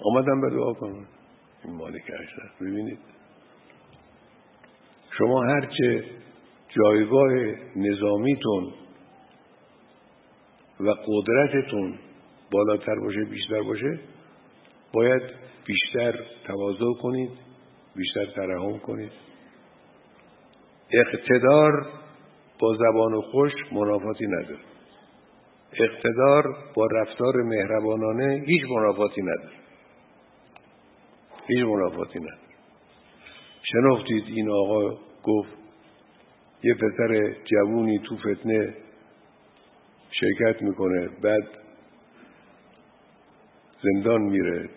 آمدم 0.04 0.40
به 0.40 0.50
دعا 0.50 0.72
کنم. 0.72 1.06
این 1.64 1.74
مالک 1.74 2.02
اشتر 2.02 2.50
ببینید. 2.60 2.98
شما 5.18 5.42
هرچه 5.42 6.04
جایگاه 6.68 7.32
نظامیتون 7.76 8.72
و 10.80 10.94
قدرتتون 11.06 11.98
بالاتر 12.52 12.94
باشه 12.94 13.24
بیشتر 13.24 13.62
باشه 13.62 14.00
باید 14.92 15.22
بیشتر 15.66 16.12
تواضع 16.46 17.00
کنید 17.02 17.30
بیشتر 17.96 18.26
ترحم 18.26 18.78
کنید. 18.78 19.12
اقتدار 20.92 21.86
با 22.60 22.76
زبان 22.76 23.20
خوش 23.20 23.52
منافاتی 23.72 24.26
نداره. 24.26 24.58
اقتدار 25.72 26.44
با 26.74 26.86
رفتار 26.86 27.42
مهربانانه 27.42 28.44
هیچ 28.46 28.62
منافاتی 28.70 29.22
نداره. 29.22 29.56
هیچ 31.46 31.64
منافاتی 31.64 32.18
نداره. 32.18 32.50
شنفتید 33.62 34.24
این 34.26 34.50
آقا 34.50 34.90
گفت 35.24 35.60
یه 36.62 36.74
پسر 36.74 37.34
جوونی 37.44 37.98
تو 37.98 38.16
فتنه 38.16 38.74
شرکت 40.10 40.62
می‌کنه 40.62 41.08
بعد 41.22 41.48
زندان 43.82 44.22
میره 44.22 44.68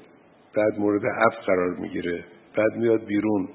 بعد 0.56 0.80
مورد 0.80 1.06
عفو 1.06 1.42
قرار 1.46 1.76
می‌گیره 1.80 2.26
بعد 2.58 2.76
میاد 2.78 3.06
بیرون. 3.06 3.50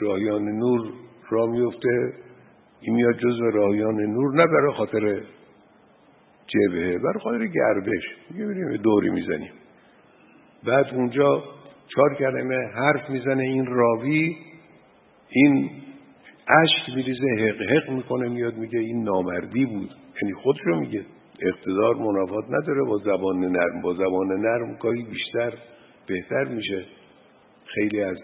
راهیان 0.00 0.44
نور 0.44 0.92
را 1.30 1.46
میفته 1.46 2.12
این 2.80 2.94
میاد 2.94 3.14
جز 3.18 3.40
راهیان 3.54 4.00
نور 4.00 4.34
نه 4.34 4.46
برای 4.46 4.72
خاطر 4.72 5.22
جبهه 6.46 6.98
برای 6.98 7.20
خاطر 7.22 7.46
گردش. 7.46 8.04
میگه 8.30 8.46
بریم 8.46 8.76
دوری 8.76 9.10
می‌زنیم. 9.10 9.52
بعد 10.64 10.86
اونجا 10.94 11.44
چهار 11.88 12.14
کلمه 12.14 12.56
حرف 12.74 13.10
می‌زنه 13.10 13.42
این 13.42 13.66
راوی 13.66 14.36
این 15.28 15.70
عشق 16.48 16.96
میریزه 16.96 17.26
حق 17.38 17.62
حق 17.62 17.90
می‌کنه 17.90 18.28
میاد 18.28 18.54
میگه 18.54 18.78
این 18.78 19.04
نامردی 19.04 19.64
بود. 19.64 19.90
یعنی 20.22 20.34
خودشو 20.34 20.74
میگه. 20.80 21.04
اقتدار 21.40 21.96
منافات 21.96 22.44
نداره 22.50 22.82
با 22.84 22.98
زبان 22.98 23.38
نرم 23.38 23.82
با 23.82 23.94
زبان 23.94 24.28
نرم 24.28 24.74
گاهی 24.74 25.02
بیشتر 25.02 25.52
بهتر 26.06 26.44
میشه. 26.44 26.84
خیلی 27.64 28.02
از 28.02 28.18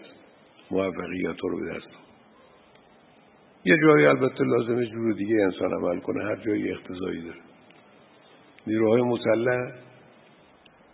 موفقیت 0.70 1.41
رو 1.43 1.61
به 1.61 1.75
دست 1.75 1.89
یه 3.64 3.77
جایی 3.83 4.07
البته 4.07 4.45
لازمه 4.45 4.87
جور 4.87 5.12
دیگه 5.12 5.43
انسان 5.43 5.72
عمل 5.72 6.01
کنه 6.01 6.25
هر 6.25 6.37
جایی 6.37 6.70
اقتضایی 6.70 7.22
داره. 7.22 7.41
نیروهای 8.66 9.03
مسلح 9.03 9.72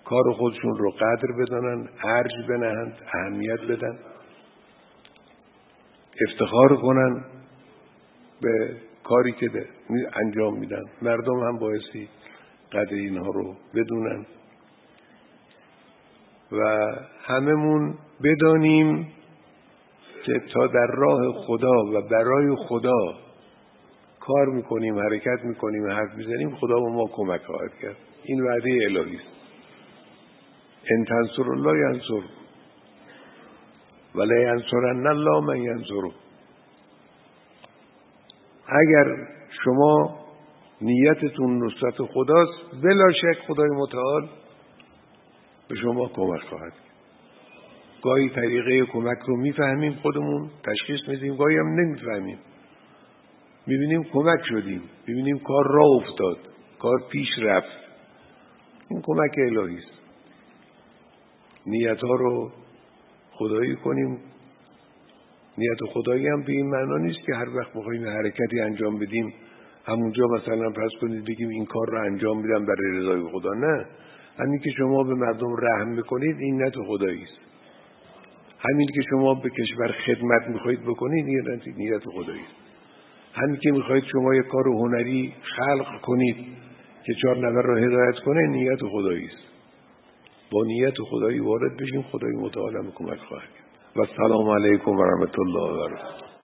کار 0.04 0.32
خودشون 0.32 0.78
رو 0.78 0.90
قدر 0.90 1.28
بدانن 1.38 1.88
ارج 2.04 2.32
بنهند 2.48 2.94
اهمیت 3.14 3.60
بدن. 3.60 3.98
افتخار 6.28 6.76
کنن 6.76 7.24
به 8.40 8.76
کاری 9.04 9.32
که 9.32 9.50
انجام 10.24 10.58
میدن. 10.58 10.82
مردم 11.02 11.40
هم 11.40 11.58
بایستی 11.58 12.08
قدر 12.72 12.94
اینها 12.94 13.30
رو 13.30 13.56
بدونن. 13.74 14.26
و 16.52 16.86
هممون 17.22 17.94
بدانیم 18.24 19.08
که 20.24 20.40
تا 20.54 20.66
در 20.66 20.86
راه 20.86 21.32
خدا 21.32 21.84
و 21.94 22.00
برای 22.10 22.56
خدا 22.68 23.14
کار 24.20 24.46
می‌کنیم 24.46 24.98
حرکت 24.98 25.44
می‌کنیم 25.44 25.90
حرف 25.90 26.14
می‌زنیم 26.14 26.56
خدا 26.56 26.80
به 26.80 26.90
ما 26.90 27.06
کمک 27.12 27.40
خواهد 27.40 27.72
کرد. 27.82 27.96
این 28.24 28.42
وعده 28.42 28.70
الهی 28.84 29.16
است. 29.16 29.30
ان 30.90 31.04
تنصر 31.04 31.50
الله 31.50 31.78
ینصر 31.78 32.26
ولا 34.14 34.40
ینصرن 34.40 35.06
الله 35.06 35.40
من 35.40 35.56
ینصره 35.56 36.10
اگر 38.66 39.28
شما 39.64 40.20
نیتتون 40.80 41.64
نصرت 41.64 41.94
خداست 42.02 42.82
بلا 42.82 43.12
شک 43.12 43.38
خدای 43.46 43.68
متعال 43.70 44.28
به 45.68 45.76
شما 45.76 46.08
کمک 46.08 46.40
خواهد 46.40 46.72
گاهی 48.02 48.28
طریقه 48.28 48.92
کمک 48.92 49.18
رو 49.26 49.36
می‌فهمیم 49.36 49.92
خودمون 49.92 50.50
تشخیص 50.64 51.08
میدیم 51.08 51.36
گاهی 51.36 51.56
هم 51.56 51.66
نمی‌فهمیم. 51.66 52.38
می‌بینیم 53.66 54.04
کمک 54.04 54.40
شدیم 54.48 54.82
می‌بینیم 55.06 55.38
کار 55.38 55.64
را 55.68 55.84
افتاد 55.84 56.38
کار 56.78 57.02
پیش 57.10 57.28
رفت. 57.38 57.78
این 58.90 59.02
کمک 59.02 59.34
الهی 59.38 59.76
است. 59.76 60.00
نیت 61.66 62.00
ها 62.04 62.14
رو 62.14 62.52
خدایی 63.40 63.76
کنیم. 63.76 64.18
نیت 65.58 65.78
خدایی 65.92 66.28
هم 66.28 66.42
به 66.42 66.52
این 66.52 66.70
معنا 66.70 66.96
نیست 66.96 67.20
که 67.26 67.34
هر 67.34 67.56
وقت 67.56 67.72
بخوایم 67.74 68.06
حرکتی 68.06 68.60
انجام 68.60 68.98
بدیم 68.98 69.34
همونجا 69.84 70.26
مثلا 70.26 70.70
پس 70.70 70.90
کنید 71.00 71.24
بگیم 71.24 71.48
این 71.48 71.64
کار 71.64 71.90
رو 71.90 72.00
انجام 72.00 72.40
میدم 72.40 72.66
برای 72.66 72.98
رضای 72.98 73.22
خدا. 73.32 73.54
نه. 73.54 73.86
همین 74.38 74.58
که 74.58 74.70
شما 74.78 75.02
به 75.02 75.14
مردم 75.14 75.56
رحم 75.56 75.96
بکنید 75.96 76.36
این 76.38 76.62
نیت 76.62 76.74
خدایی 76.86 77.22
است. 77.22 77.38
همین 78.58 78.88
که 78.94 79.00
شما 79.10 79.34
به 79.34 79.50
کشور 79.50 79.94
خدمت 80.06 80.48
می‌خواهید 80.48 80.82
بکنید 80.82 81.26
این 81.26 81.60
نیت 81.76 82.02
خدایی 82.14 82.40
است. 82.40 82.60
همین 83.34 83.56
که 83.56 83.70
می‌خواهید 83.70 84.04
شما 84.04 84.34
یک 84.34 84.46
کار 84.46 84.68
هنری 84.68 85.34
خلق 85.56 86.00
کنید 86.00 86.36
که 87.04 87.14
چهار 87.22 87.36
نفر 87.36 87.62
را 87.62 87.76
هدایت 87.76 88.18
کنه 88.24 88.46
نیت 88.46 88.78
خدایی 88.92 89.24
است. 89.24 89.49
با 90.52 90.64
نیت 90.64 90.94
خدایی 91.10 91.40
وارد 91.40 91.76
بشیم 91.76 92.02
خدای 92.02 92.32
متعال 92.32 92.90
کمک 92.94 93.18
خواهد 93.18 93.48
و 93.96 94.00
السلام 94.00 94.50
علیکم 94.50 94.90
و 94.90 95.02
رحمت 95.02 95.38
الله 95.38 95.72
و 95.72 95.88
برکاته. 95.88 96.29